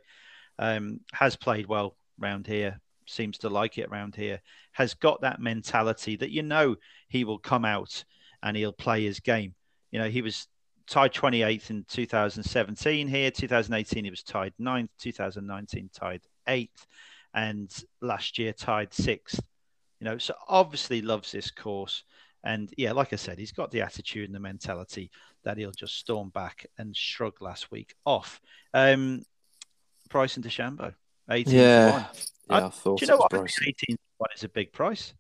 [0.60, 4.42] um, has played well round here, seems to like it around here,
[4.74, 6.76] has got that mentality that you know
[7.08, 8.04] he will come out
[8.44, 9.56] and he'll play his game.
[9.90, 10.48] You know, he was
[10.88, 13.32] tied 28th in 2017 here.
[13.32, 14.90] 2018, he was tied 9th.
[15.00, 16.86] 2019, tied 8th.
[17.34, 17.72] And
[18.02, 19.40] last year, tied 6th.
[20.00, 22.04] You know, so obviously loves this course.
[22.44, 25.10] And yeah, like I said, he's got the attitude and the mentality
[25.44, 28.40] that he'll just storm back and shrug last week off.
[28.74, 29.24] Um,
[30.10, 30.94] Bryson DeChambeau,
[31.30, 31.86] 18 yeah.
[31.86, 32.02] to 1.
[32.50, 33.34] Yeah, I, I thought do you know what?
[33.34, 35.14] 18 to 1 is a big price.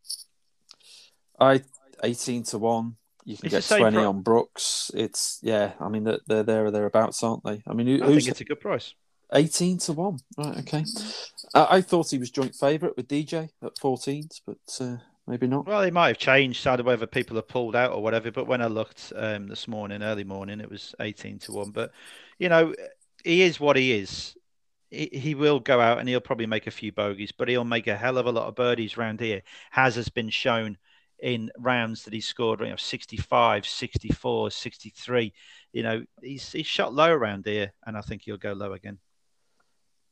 [1.39, 1.61] I
[2.03, 2.95] 18 to 1
[3.25, 4.91] you can it's get twenty on Brooks.
[4.93, 5.73] It's yeah.
[5.79, 7.63] I mean they're, they're there or thereabouts, aren't they?
[7.67, 8.93] I mean, who, I think it's a good price.
[9.33, 10.19] Eighteen to one.
[10.37, 10.59] Right.
[10.59, 10.85] Okay.
[11.55, 15.65] I, I thought he was joint favourite with DJ at fourteen, but uh, maybe not.
[15.65, 18.31] Well, he might have changed, either whether people have pulled out or whatever.
[18.31, 21.71] But when I looked um, this morning, early morning, it was eighteen to one.
[21.71, 21.91] But
[22.37, 22.75] you know,
[23.23, 24.37] he is what he is.
[24.91, 27.87] He, he will go out and he'll probably make a few bogeys, but he'll make
[27.87, 29.41] a hell of a lot of birdies round here.
[29.71, 30.77] Has has been shown
[31.21, 35.33] in rounds that he scored, you know, 65, 64, 63.
[35.73, 38.99] You know, he's, he's shot low around here, and I think he'll go low again.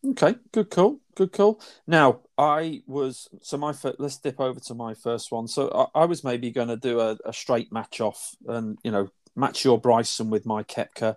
[0.05, 0.99] Okay, good call.
[1.15, 1.61] Good call.
[1.87, 5.47] Now, I was so my first, let's dip over to my first one.
[5.47, 8.91] So I, I was maybe going to do a, a, straight match off and you
[8.91, 11.15] know match your Bryson with my Koepka,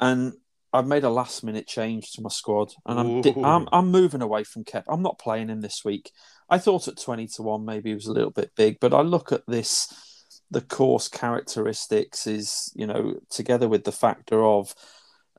[0.00, 0.32] and
[0.72, 4.22] I've made a last minute change to my squad, and I'm di- I'm, I'm moving
[4.22, 4.86] away from Kep.
[4.88, 6.10] I'm not playing him this week.
[6.48, 9.00] I thought at twenty to one maybe it was a little bit big, but I
[9.00, 9.92] look at this,
[10.50, 14.74] the course characteristics is you know together with the factor of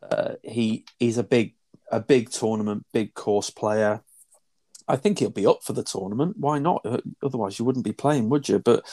[0.02, 1.56] uh, he he's a big
[1.92, 4.02] a big tournament, big course player.
[4.88, 6.36] I think he'll be up for the tournament.
[6.38, 6.82] Why not?
[6.86, 8.60] Uh, otherwise, you wouldn't be playing, would you?
[8.60, 8.86] But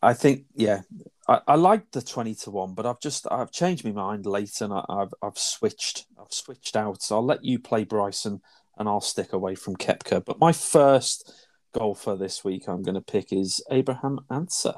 [0.00, 0.82] I think, yeah,
[1.26, 4.60] I, I like the twenty to one, but I've just I've changed my mind late,
[4.60, 6.06] and I, have I've switched.
[6.20, 7.02] I've switched out.
[7.02, 8.42] So I'll let you play Bryson,
[8.78, 10.24] and I'll stick away from Koepka.
[10.24, 11.32] But my first
[11.72, 14.74] golfer this week I'm going to pick is Abraham Ancer.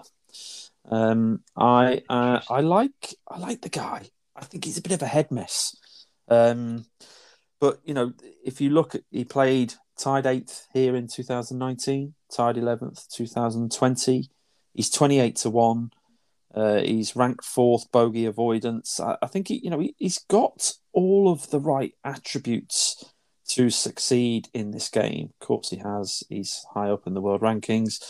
[0.89, 4.09] Um, I uh, I like I like the guy.
[4.35, 5.77] I think he's a bit of a head mess.
[6.29, 6.87] Um,
[7.61, 8.13] but you know,
[8.45, 14.31] if you look at, he played tied eighth here in 2019, tied 11th 2020.
[14.75, 15.91] He's 28 to one.
[16.55, 19.01] Uh, he's ranked fourth bogey avoidance.
[19.01, 23.05] I, I think he, you know he, has got all of the right attributes
[23.49, 25.31] to succeed in this game.
[25.41, 26.23] Of course, he has.
[26.29, 28.03] He's high up in the world rankings,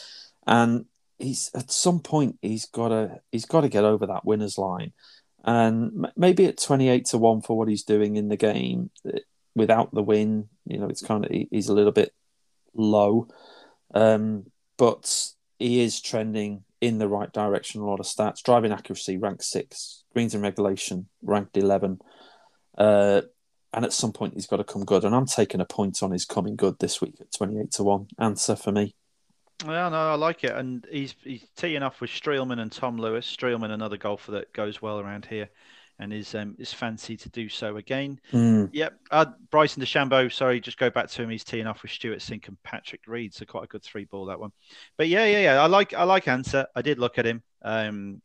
[0.46, 0.86] and
[1.18, 4.92] he's at some point he's got to he's got to get over that winners line.
[5.44, 8.90] And maybe at 28 to 1 for what he's doing in the game,
[9.54, 12.12] without the win, you know, it's kind of he's a little bit
[12.74, 13.28] low,
[13.94, 17.80] um, but he is trending in the right direction.
[17.80, 22.00] A lot of stats: driving accuracy ranked six, greens and regulation ranked eleven,
[22.76, 23.22] uh,
[23.76, 25.04] and at some point he's got to come good.
[25.04, 27.84] And I'm taking a point on his coming good this week at twenty eight to
[27.84, 28.08] one.
[28.18, 28.94] Ancer for me.
[29.64, 33.26] Yeah, no, I like it, and he's he's teeing off with Streelman and Tom Lewis.
[33.26, 35.48] Streelman, another golfer that goes well around here
[35.98, 38.20] and is um, is fancy to do so again.
[38.32, 38.70] Mm.
[38.72, 40.32] Yep, uh, Bryson DeChambeau.
[40.32, 41.30] Sorry, just go back to him.
[41.30, 44.26] He's teeing off with Stewart Cink and Patrick Reed, so quite a good three ball
[44.26, 44.52] that one.
[44.96, 45.62] But yeah, yeah, yeah.
[45.62, 46.66] I like I like Ancer.
[46.74, 47.42] I did look at him.
[47.62, 48.20] Um,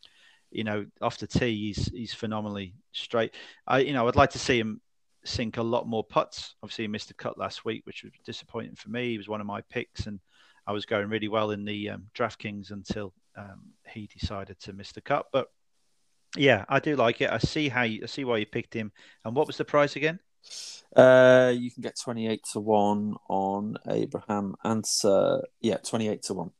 [0.49, 3.33] you know, off the tee, he's he's phenomenally straight.
[3.65, 4.81] I you know I'd like to see him
[5.23, 6.55] sink a lot more putts.
[6.63, 9.11] Obviously, he missed a cut last week, which was disappointing for me.
[9.11, 10.19] He was one of my picks, and
[10.67, 14.91] I was going really well in the um, DraftKings until um, he decided to miss
[14.91, 15.27] the cut.
[15.31, 15.47] But
[16.37, 17.29] yeah, I do like it.
[17.29, 18.91] I see how you I see why you picked him.
[19.25, 20.19] And what was the price again?
[20.95, 25.41] Uh, you can get twenty eight to one on Abraham Ancer.
[25.61, 26.51] Yeah, twenty eight to one.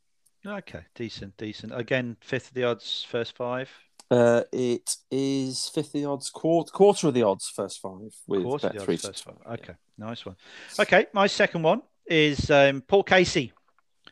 [0.46, 1.72] Okay, decent, decent.
[1.78, 3.70] Again, fifth of the odds, first five.
[4.12, 8.44] Uh, it is fifth of the odds, quarter, quarter of the odds, first five with
[8.44, 8.98] quarter bet three.
[8.98, 9.38] First five.
[9.54, 10.06] Okay, yeah.
[10.06, 10.36] nice one.
[10.78, 13.54] Okay, my second one is um, Paul Casey.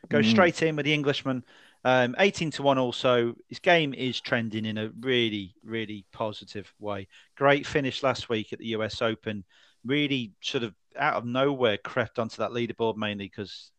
[0.08, 0.30] Go mm.
[0.30, 1.44] straight in with the Englishman.
[1.84, 3.34] Um, 18 to 1 also.
[3.48, 7.06] His game is trending in a really, really positive way.
[7.36, 9.44] Great finish last week at the US Open.
[9.84, 13.70] Really sort of out of nowhere crept onto that leaderboard mainly because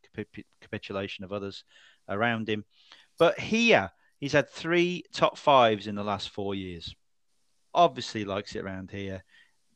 [0.62, 1.64] capitulation of others
[2.10, 2.66] around him.
[3.18, 3.92] But here,
[4.22, 6.96] he's had three top fives in the last four years.
[7.74, 9.24] Obviously, likes it around here.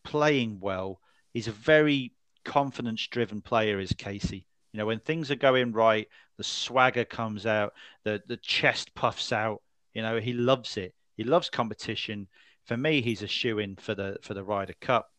[0.03, 1.01] Playing well.
[1.33, 2.13] He's a very
[2.45, 4.45] confidence driven player, is Casey.
[4.71, 7.73] You know, when things are going right, the swagger comes out,
[8.03, 9.61] the the chest puffs out.
[9.93, 10.93] You know, he loves it.
[11.17, 12.27] He loves competition.
[12.65, 15.09] For me, he's a shoe in for the for the Ryder Cup.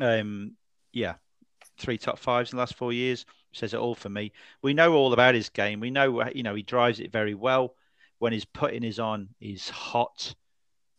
[0.00, 0.56] Um,
[0.92, 1.14] yeah,
[1.78, 4.32] three top fives in the last four years says it all for me.
[4.62, 5.80] We know all about his game.
[5.80, 7.74] We know you know he drives it very well.
[8.20, 10.34] When his putting is on, he's hot,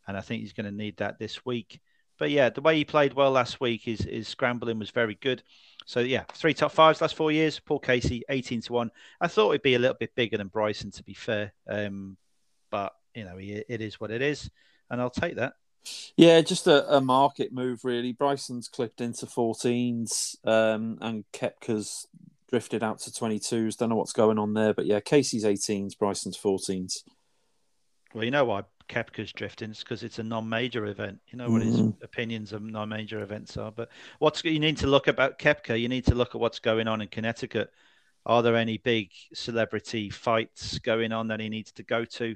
[0.08, 1.80] and I think he's going to need that this week.
[2.20, 5.42] But yeah, the way he played well last week, his his scrambling was very good.
[5.86, 7.60] So yeah, three top fives last four years.
[7.60, 8.92] Paul Casey, eighteen to one.
[9.20, 11.54] I thought it'd be a little bit bigger than Bryson, to be fair.
[11.68, 12.18] Um,
[12.70, 14.50] but you know, it is what it is,
[14.90, 15.54] and I'll take that.
[16.16, 18.12] Yeah, just a, a market move really.
[18.12, 22.08] Bryson's clipped into 14s, um, and Koepka's
[22.52, 23.78] drifted out to 22s.
[23.78, 26.98] Don't know what's going on there, but yeah, Casey's 18s, Bryson's 14s.
[28.14, 31.20] Well, you know why Koepka's drifting It's because it's a non-major event.
[31.28, 31.66] You know what mm.
[31.66, 32.04] his mm-hmm.
[32.04, 33.72] opinions of non-major events are.
[33.72, 33.90] But
[34.20, 35.80] what's you need to look about Koepka?
[35.80, 37.72] You need to look at what's going on in Connecticut.
[38.26, 42.36] Are there any big celebrity fights going on that he needs to go to?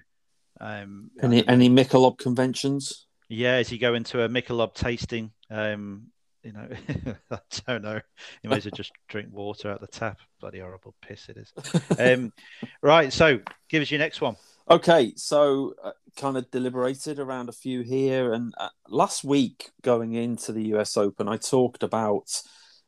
[0.62, 3.08] Um, any any Michelob conventions?
[3.28, 5.32] Yeah, is he going to a Michelob tasting?
[5.52, 6.08] Um,
[6.46, 6.68] you know,
[7.32, 8.00] I don't know.
[8.44, 10.20] You might as well just drink water out the tap.
[10.40, 11.54] Bloody horrible piss it is.
[12.00, 12.32] Um,
[12.82, 14.36] right, so give us your next one.
[14.70, 20.14] Okay, so uh, kind of deliberated around a few here, and uh, last week going
[20.14, 22.42] into the US Open, I talked about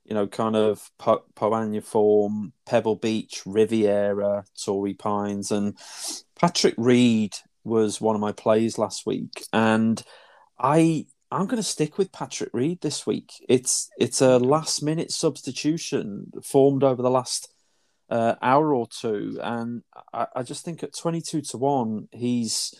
[0.06, 5.76] you know kind of po- Poa annua form, Pebble Beach, Riviera, Torrey Pines, and
[6.40, 10.02] Patrick Reed was one of my plays last week, and
[10.60, 13.32] I I'm going to stick with Patrick Reed this week.
[13.50, 17.52] It's it's a last minute substitution formed over the last
[18.10, 22.74] uh, hour or two, and I, I just think at 22 to one, he's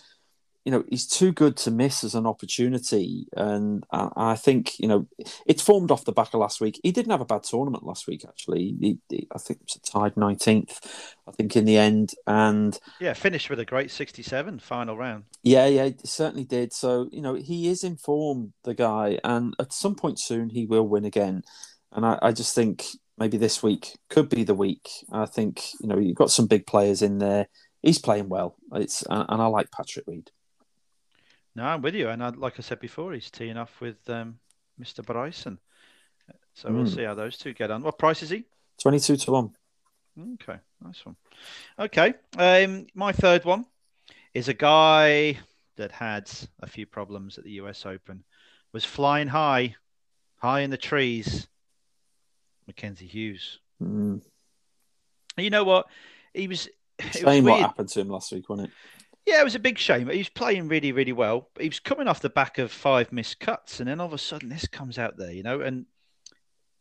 [0.68, 4.86] you know he's too good to miss as an opportunity, and I, I, think you
[4.86, 5.08] know
[5.46, 6.78] it's formed off the back of last week.
[6.82, 8.76] He didn't have a bad tournament last week, actually.
[8.78, 11.14] He, he, I think it was tied nineteenth.
[11.26, 15.24] I think in the end, and yeah, finished with a great sixty-seven final round.
[15.42, 16.74] Yeah, yeah, certainly did.
[16.74, 20.86] So you know he is informed the guy, and at some point soon he will
[20.86, 21.44] win again.
[21.92, 22.84] And I, I just think
[23.16, 24.86] maybe this week could be the week.
[25.10, 27.48] I think you know you've got some big players in there.
[27.80, 28.56] He's playing well.
[28.74, 30.30] It's and, and I like Patrick Reed.
[31.54, 32.08] No, I'm with you.
[32.08, 34.38] And I, like I said before, he's teeing off with um,
[34.80, 35.04] Mr.
[35.04, 35.58] Bryson.
[36.54, 36.74] So mm.
[36.74, 36.94] we'll hmm.
[36.94, 37.82] see how those two get on.
[37.82, 38.44] What price is he?
[38.82, 39.50] 22 to 1.
[40.34, 41.16] Okay, nice one.
[41.78, 43.66] Okay, um, my third one
[44.34, 45.38] is a guy
[45.76, 46.28] that had
[46.60, 48.24] a few problems at the US Open,
[48.72, 49.76] was flying high,
[50.36, 51.46] high in the trees.
[52.66, 53.60] Mackenzie Hughes.
[53.82, 54.20] Mm.
[55.36, 55.86] You know what?
[56.34, 56.68] He was.
[57.12, 58.74] Same what happened to him last week, wasn't it?
[59.28, 60.08] Yeah, it was a big shame.
[60.08, 61.50] He was playing really, really well.
[61.60, 64.18] He was coming off the back of five missed cuts, and then all of a
[64.18, 65.60] sudden this comes out there, you know.
[65.60, 65.84] And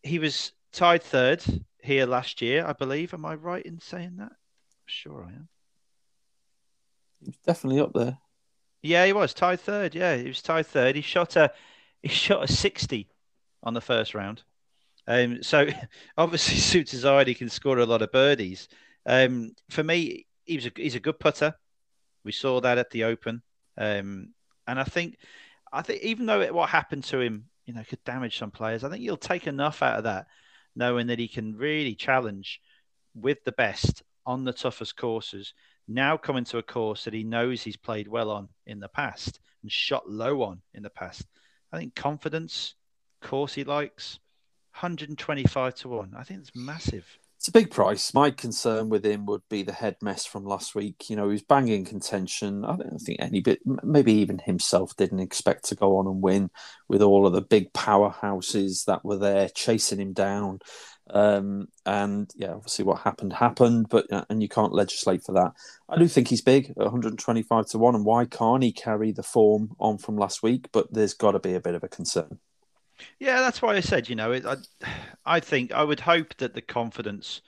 [0.01, 1.43] he was tied third
[1.83, 3.13] here last year, I believe.
[3.13, 4.31] Am I right in saying that?
[4.85, 5.49] Sure, I am.
[7.19, 8.17] He was definitely up there.
[8.81, 9.93] Yeah, he was tied third.
[9.93, 10.95] Yeah, he was tied third.
[10.95, 11.51] He shot a
[12.01, 13.09] he shot a sixty
[13.61, 14.43] on the first round.
[15.05, 15.67] Um, so
[16.17, 17.25] obviously suits his eye.
[17.25, 18.69] He can score a lot of birdies.
[19.05, 21.53] Um, for me, he was a, he's a good putter.
[22.27, 23.41] We saw that at the Open,
[23.77, 24.33] um,
[24.67, 25.17] and I think,
[25.71, 28.83] I think even though it, what happened to him, you know, could damage some players,
[28.83, 30.27] I think he'll take enough out of that,
[30.75, 32.59] knowing that he can really challenge
[33.15, 35.53] with the best on the toughest courses.
[35.87, 39.39] Now coming to a course that he knows he's played well on in the past
[39.61, 41.25] and shot low on in the past.
[41.71, 42.75] I think confidence,
[43.21, 44.19] course he likes,
[44.73, 46.13] 125 to 1.
[46.17, 47.05] I think it's massive.
[47.37, 48.15] It's a big price.
[48.15, 51.07] My concern with him would be the head mess from last week.
[51.07, 52.65] You know, he was banging contention.
[52.65, 56.49] I don't think any bit, maybe even himself didn't expect to go on and win
[56.89, 60.59] with all of the big powerhouses that were there chasing him down.
[61.11, 65.53] Um, and yeah, obviously what happened happened, but uh, and you can't legislate for that.
[65.87, 69.75] I do think he's big, 125 to one, and why can't he carry the form
[69.79, 70.69] on from last week?
[70.73, 72.39] But there's got to be a bit of a concern.
[73.19, 74.57] Yeah, that's why I said, you know, it, I,
[75.25, 77.41] I think I would hope that the confidence,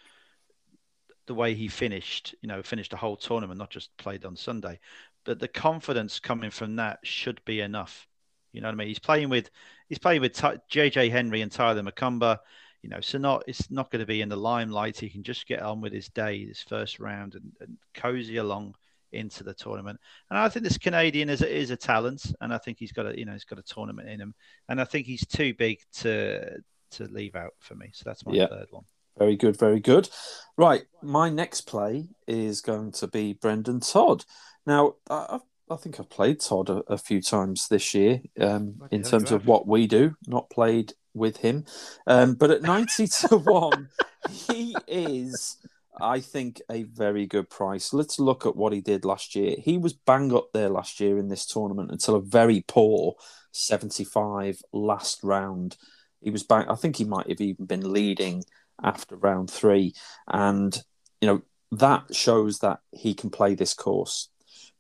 [1.28, 4.80] the way he finished, you know, finished a whole tournament, not just played on Sunday,
[5.26, 8.08] but the confidence coming from that should be enough.
[8.52, 8.88] You know what I mean?
[8.88, 9.50] He's playing with,
[9.88, 12.40] he's playing with JJ Henry and Tyler McCumber.
[12.82, 14.98] You know, so not it's not going to be in the limelight.
[14.98, 18.76] He can just get on with his day, this first round, and, and cozy along
[19.12, 20.00] into the tournament.
[20.30, 23.06] And I think this Canadian is a, is a talent, and I think he's got
[23.06, 24.34] a you know he's got a tournament in him,
[24.68, 26.60] and I think he's too big to
[26.92, 27.92] to leave out for me.
[27.94, 28.48] So that's my yeah.
[28.48, 28.84] third one.
[29.18, 30.10] Very good, very good.
[30.58, 34.24] Right, my next play is going to be Brendan Todd.
[34.66, 35.40] Now, I,
[35.70, 39.46] I think I've played Todd a, a few times this year um, in terms of
[39.46, 41.66] what we do, not played with him.
[42.08, 43.90] Um, but at 90 to 1,
[44.30, 45.58] he is
[46.02, 47.94] I think a very good price.
[47.94, 49.56] Let's look at what he did last year.
[49.58, 53.16] He was bang up there last year in this tournament until a very poor
[53.52, 55.78] 75 last round.
[56.22, 56.68] He was back.
[56.70, 58.44] I think he might have even been leading
[58.84, 59.94] after round three,
[60.28, 60.82] and
[61.22, 61.42] you know
[61.72, 64.30] that shows that he can play this course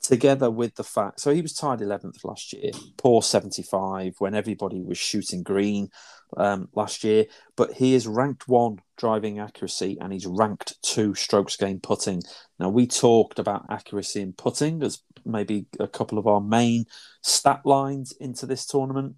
[0.01, 4.81] together with the fact so he was tied 11th last year poor 75 when everybody
[4.81, 5.89] was shooting green
[6.37, 7.25] um, last year
[7.55, 12.21] but he is ranked one driving accuracy and he's ranked two strokes gained putting.
[12.59, 16.85] Now we talked about accuracy and putting as maybe a couple of our main
[17.23, 19.15] stat lines into this tournament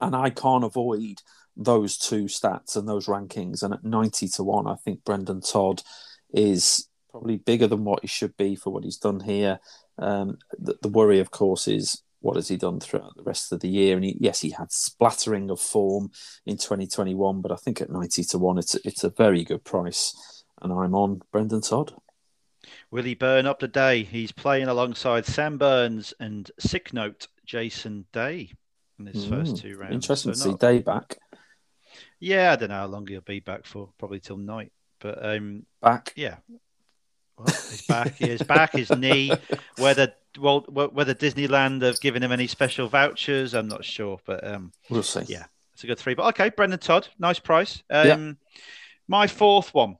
[0.00, 1.20] and i can't avoid
[1.56, 5.82] those two stats and those rankings and at 90 to 1 i think Brendan todd
[6.32, 9.58] is probably bigger than what he should be for what he's done here
[9.98, 13.60] um, the, the, worry, of course, is what has he done throughout the rest of
[13.60, 13.96] the year?
[13.96, 16.10] And he, yes, he had splattering of form
[16.46, 20.44] in 2021, but I think at 90 to 1, it's, it's a very good price.
[20.60, 21.94] And I'm on Brendan Todd.
[22.90, 24.02] Will he burn up the day?
[24.02, 28.52] He's playing alongside Sam Burns and sick note Jason Day
[28.98, 29.94] in his mm, first two rounds.
[29.94, 30.60] Interesting so to not...
[30.60, 31.18] see Day back.
[32.20, 34.72] Yeah, I don't know how long he'll be back for, probably till night.
[35.00, 36.12] But um, back.
[36.16, 36.36] Yeah,
[37.38, 39.32] well, his back, his back, his knee.
[39.78, 44.72] Whether well, whether Disneyland have given him any special vouchers, I'm not sure, but um,
[44.90, 45.24] we'll see.
[45.28, 46.14] Yeah, it's a good three.
[46.14, 47.82] But okay, Brendan Todd, nice price.
[47.90, 48.60] Um, yeah.
[49.06, 49.96] My fourth one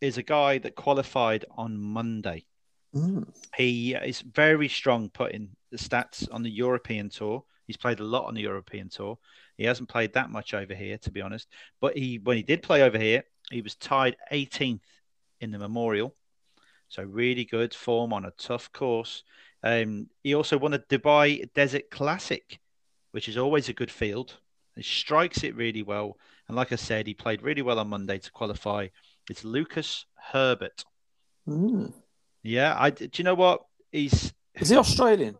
[0.00, 2.44] is a guy that qualified on Monday.
[2.94, 3.26] Mm.
[3.56, 7.44] He is very strong putting the stats on the European tour.
[7.66, 9.18] He's played a lot on the European tour.
[9.56, 11.48] He hasn't played that much over here, to be honest.
[11.80, 14.80] But he, when he did play over here, he was tied 18th
[15.40, 16.14] in the Memorial.
[16.92, 19.22] So really good form on a tough course.
[19.62, 22.60] Um, he also won the Dubai Desert Classic,
[23.12, 24.36] which is always a good field.
[24.76, 26.18] He strikes it really well.
[26.48, 28.88] And like I said, he played really well on Monday to qualify.
[29.30, 30.84] It's Lucas Herbert.
[31.48, 31.94] Mm.
[32.42, 33.62] Yeah, I do you know what?
[33.90, 35.38] He's Is he Australian?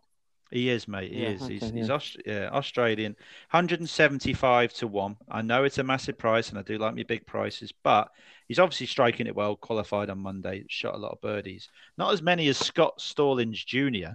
[0.53, 1.11] He is, mate.
[1.11, 1.47] He Yeah, is.
[1.47, 1.93] he's okay, he's yeah.
[1.95, 3.15] Aust- yeah, Australian.
[3.51, 5.17] 175 to 1.
[5.29, 8.09] I know it's a massive price and I do like my big prices, but
[8.47, 11.69] he's obviously striking it well, qualified on Monday, shot a lot of birdies.
[11.97, 14.13] Not as many as Scott Stallings Jr.,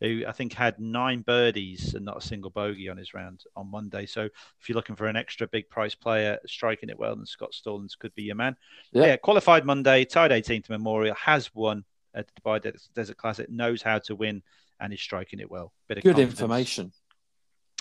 [0.00, 3.70] who I think had nine birdies and not a single bogey on his round on
[3.70, 4.06] Monday.
[4.06, 4.22] So
[4.60, 7.96] if you're looking for an extra big price player striking it well, then Scott Stallings
[7.96, 8.56] could be your man.
[8.92, 9.06] Yeah.
[9.06, 11.84] Yeah, qualified Monday, tied 18th Memorial, has won
[12.14, 14.42] at the Dubai Des- Desert Classic, knows how to win,
[14.80, 15.72] and is striking it well.
[15.88, 16.40] Bit of Good confidence.
[16.40, 16.92] information.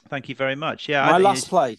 [0.09, 0.87] Thank you very much.
[0.89, 1.77] Yeah, my last play.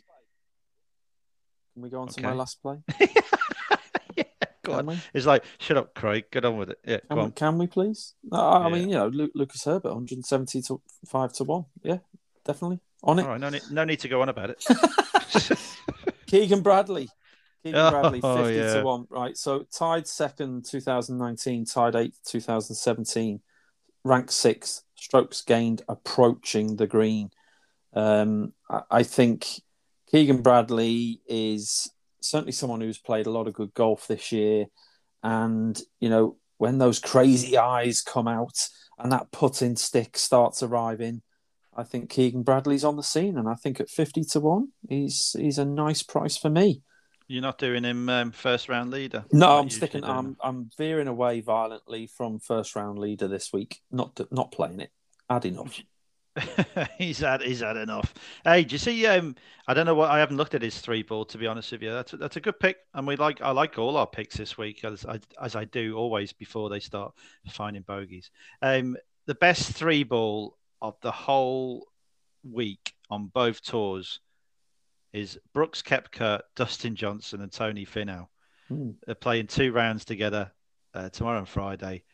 [1.74, 2.78] Can we go on to my last play?
[3.00, 4.24] yeah,
[4.64, 4.86] go Can on.
[4.86, 5.00] we?
[5.14, 6.24] It's like, shut up, Craig.
[6.30, 6.78] Get on with it.
[6.84, 7.32] Yeah, Can, go we, on.
[7.32, 8.14] can we please?
[8.24, 11.64] No, I, I mean, you know, Lu- Lucas Herbert, 170 to 5 to 1.
[11.84, 11.98] Yeah,
[12.44, 12.80] definitely.
[13.02, 13.22] On it.
[13.22, 14.64] All right, no need, no need to go on about it.
[16.26, 17.08] Keegan Bradley.
[17.64, 18.74] Keegan Oh, Bradley, 50 yeah.
[18.74, 19.06] to 1.
[19.10, 19.36] Right.
[19.36, 23.40] So tied second 2019, tied eighth 2017,
[24.04, 27.30] ranked sixth, strokes gained approaching the green.
[27.92, 29.46] Um, I, I think
[30.10, 31.90] Keegan Bradley is
[32.20, 34.66] certainly someone who's played a lot of good golf this year.
[35.22, 41.22] And, you know, when those crazy eyes come out and that putting stick starts arriving,
[41.74, 45.36] I think Keegan Bradley's on the scene, and I think at fifty to one, he's
[45.38, 46.82] he's a nice price for me.
[47.30, 49.24] You're not doing him um, first round leader.
[49.30, 50.02] No, I'm sticking.
[50.02, 53.82] I'm I'm veering away violently from first round leader this week.
[53.92, 54.90] Not not playing it.
[55.28, 55.80] Had enough.
[56.98, 58.12] he's had he's had enough.
[58.42, 59.06] Hey, do you see?
[59.06, 59.36] Um,
[59.68, 61.82] I don't know what I haven't looked at his three ball to be honest with
[61.82, 61.92] you.
[61.92, 64.58] That's a, that's a good pick, and we like I like all our picks this
[64.58, 67.14] week as I as I do always before they start
[67.48, 68.32] finding bogeys.
[68.60, 71.86] Um, the best three ball of the whole
[72.42, 74.18] week on both tours
[75.12, 78.28] is Brooks Koepka, Dustin Johnson, and Tony Finau.
[78.68, 78.90] Hmm.
[79.04, 80.52] They're playing two rounds together
[80.94, 82.04] uh, tomorrow and Friday,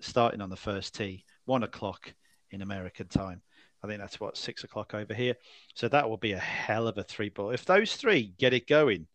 [0.00, 2.14] starting on the first tee, one o'clock
[2.50, 3.42] in American time.
[3.82, 5.34] I think that's what six o'clock over here.
[5.74, 7.50] So that will be a hell of a three ball.
[7.50, 9.06] If those three get it going,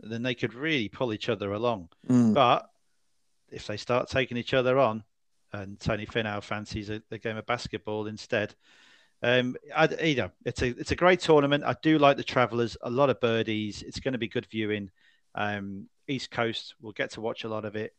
[0.00, 1.88] then they could really pull each other along.
[2.08, 2.34] Mm.
[2.34, 2.68] But
[3.50, 5.04] if they start taking each other on,
[5.52, 8.54] and Tony Finau fancies a, a game of basketball instead,
[9.22, 11.64] um, I, you know, it's a it's a great tournament.
[11.64, 12.76] I do like the travellers.
[12.82, 13.82] A lot of birdies.
[13.82, 14.90] It's going to be good viewing.
[15.34, 17.94] Um, East Coast, we'll get to watch a lot of it.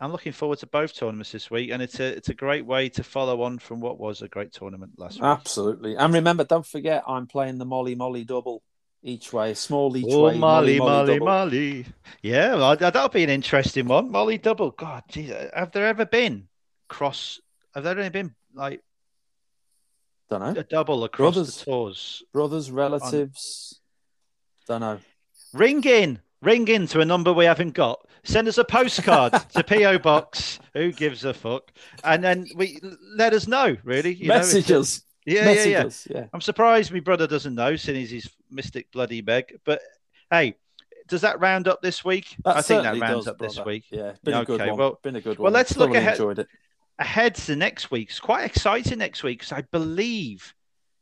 [0.00, 2.88] I'm looking forward to both tournaments this week, and it's a it's a great way
[2.90, 5.24] to follow on from what was a great tournament last week.
[5.24, 5.94] Absolutely.
[5.96, 8.62] And remember, don't forget, I'm playing the Molly Molly double
[9.04, 10.38] each way, small each Oh, way.
[10.38, 11.26] Molly, Molly, double.
[11.26, 11.86] Molly.
[12.20, 14.10] Yeah, well, that- that'll be an interesting one.
[14.10, 14.72] Molly double.
[14.72, 16.48] God, geez, have there ever been
[16.88, 17.40] cross?
[17.74, 18.80] Have there ever been like
[20.38, 20.60] Don't know.
[20.60, 21.58] a double across Brothers.
[21.58, 22.22] the tours?
[22.32, 23.80] Brothers, relatives.
[24.66, 24.98] Don't know.
[25.52, 28.00] Ring in, ring in to a number we haven't got.
[28.24, 30.58] Send us a postcard to PO Box.
[30.72, 31.70] Who gives a fuck?
[32.04, 32.80] And then we
[33.14, 33.76] let us know.
[33.84, 35.04] Really, you know, it's- Messages.
[35.26, 36.26] yeah, yeah, yeah.
[36.32, 39.58] I'm surprised my brother doesn't know, since he's his mystic bloody Meg.
[39.66, 39.82] But
[40.30, 40.56] hey,
[41.08, 42.36] does that round up this week?
[42.44, 43.84] That I think that rounds does, up this week.
[43.90, 44.78] Yeah, been a good one.
[44.78, 45.44] well- been a good one.
[45.44, 46.48] well, let's look ahead- Enjoyed it.
[47.02, 48.10] Ahead to next week.
[48.10, 50.54] It's quite exciting next week because I believe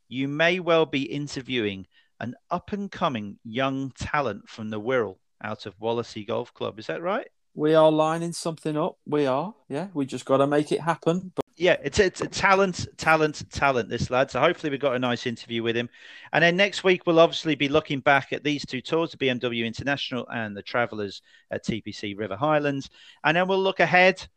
[0.09, 1.85] you may well be interviewing
[2.19, 6.79] an up and coming young talent from the Wirral out of Wallasey Golf Club.
[6.79, 7.27] Is that right?
[7.53, 8.97] We are lining something up.
[9.05, 9.53] We are.
[9.69, 11.33] Yeah, we just got to make it happen.
[11.35, 13.87] But yeah, it's a, it's a talent, talent, talent.
[13.87, 14.31] This lad.
[14.31, 15.87] So hopefully we've got a nice interview with him.
[16.33, 19.67] And then next week we'll obviously be looking back at these two tours, the BMW
[19.67, 21.21] International and the Travellers
[21.51, 22.89] at TPC River Highlands,
[23.23, 24.27] and then we'll look ahead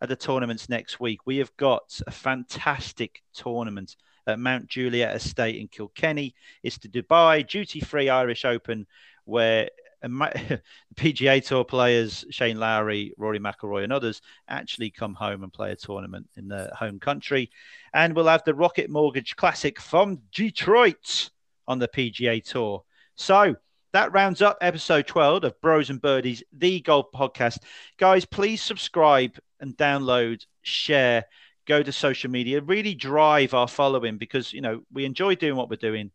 [0.00, 1.26] at the tournaments next week.
[1.26, 3.96] We have got a fantastic tournament
[4.26, 6.34] at Mount Juliet Estate in Kilkenny.
[6.62, 8.86] It's the Dubai Duty Free Irish Open,
[9.24, 9.68] where
[10.04, 15.76] PGA Tour players, Shane Lowry, Rory McIlroy, and others actually come home and play a
[15.76, 17.50] tournament in their home country.
[17.92, 21.30] And we'll have the Rocket Mortgage Classic from Detroit
[21.68, 22.84] on the PGA Tour.
[23.16, 23.56] So
[23.92, 27.58] that rounds up episode 12 of Bros and Birdies, the golf podcast.
[27.98, 31.24] Guys, please subscribe and download, share,
[31.66, 35.68] go to social media, really drive our following because, you know, we enjoy doing what
[35.68, 36.10] we're doing.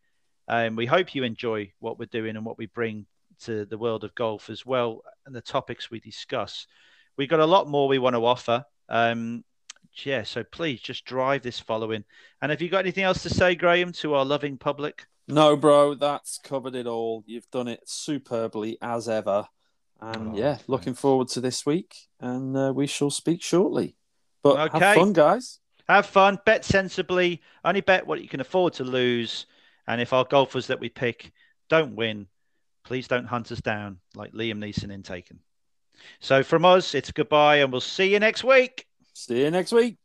[0.48, 3.08] And we hope you enjoy what we're doing and what we bring
[3.42, 6.68] to the world of golf as well and the topics we discuss.
[7.18, 8.64] We've got a lot more we want to offer.
[8.88, 9.44] Um,
[10.04, 12.04] yeah, so please just drive this following.
[12.42, 15.08] And have you got anything else to say, Graham, to our loving public?
[15.28, 17.24] No, bro, that's covered it all.
[17.26, 19.48] You've done it superbly as ever.
[20.00, 23.96] And Oh, yeah, looking forward to this week, and uh, we shall speak shortly.
[24.44, 24.86] But Okay.
[24.86, 25.60] have fun, guys.
[25.88, 29.46] Have fun, bet sensibly, only bet what you can afford to lose.
[29.88, 31.32] And if our golfers that we pick
[31.70, 32.28] don't win,
[32.84, 35.40] please don't hunt us down like Liam Neeson in Taken.
[36.20, 38.86] So from us, it's goodbye, and we'll see you next week.
[39.14, 39.98] See you next week.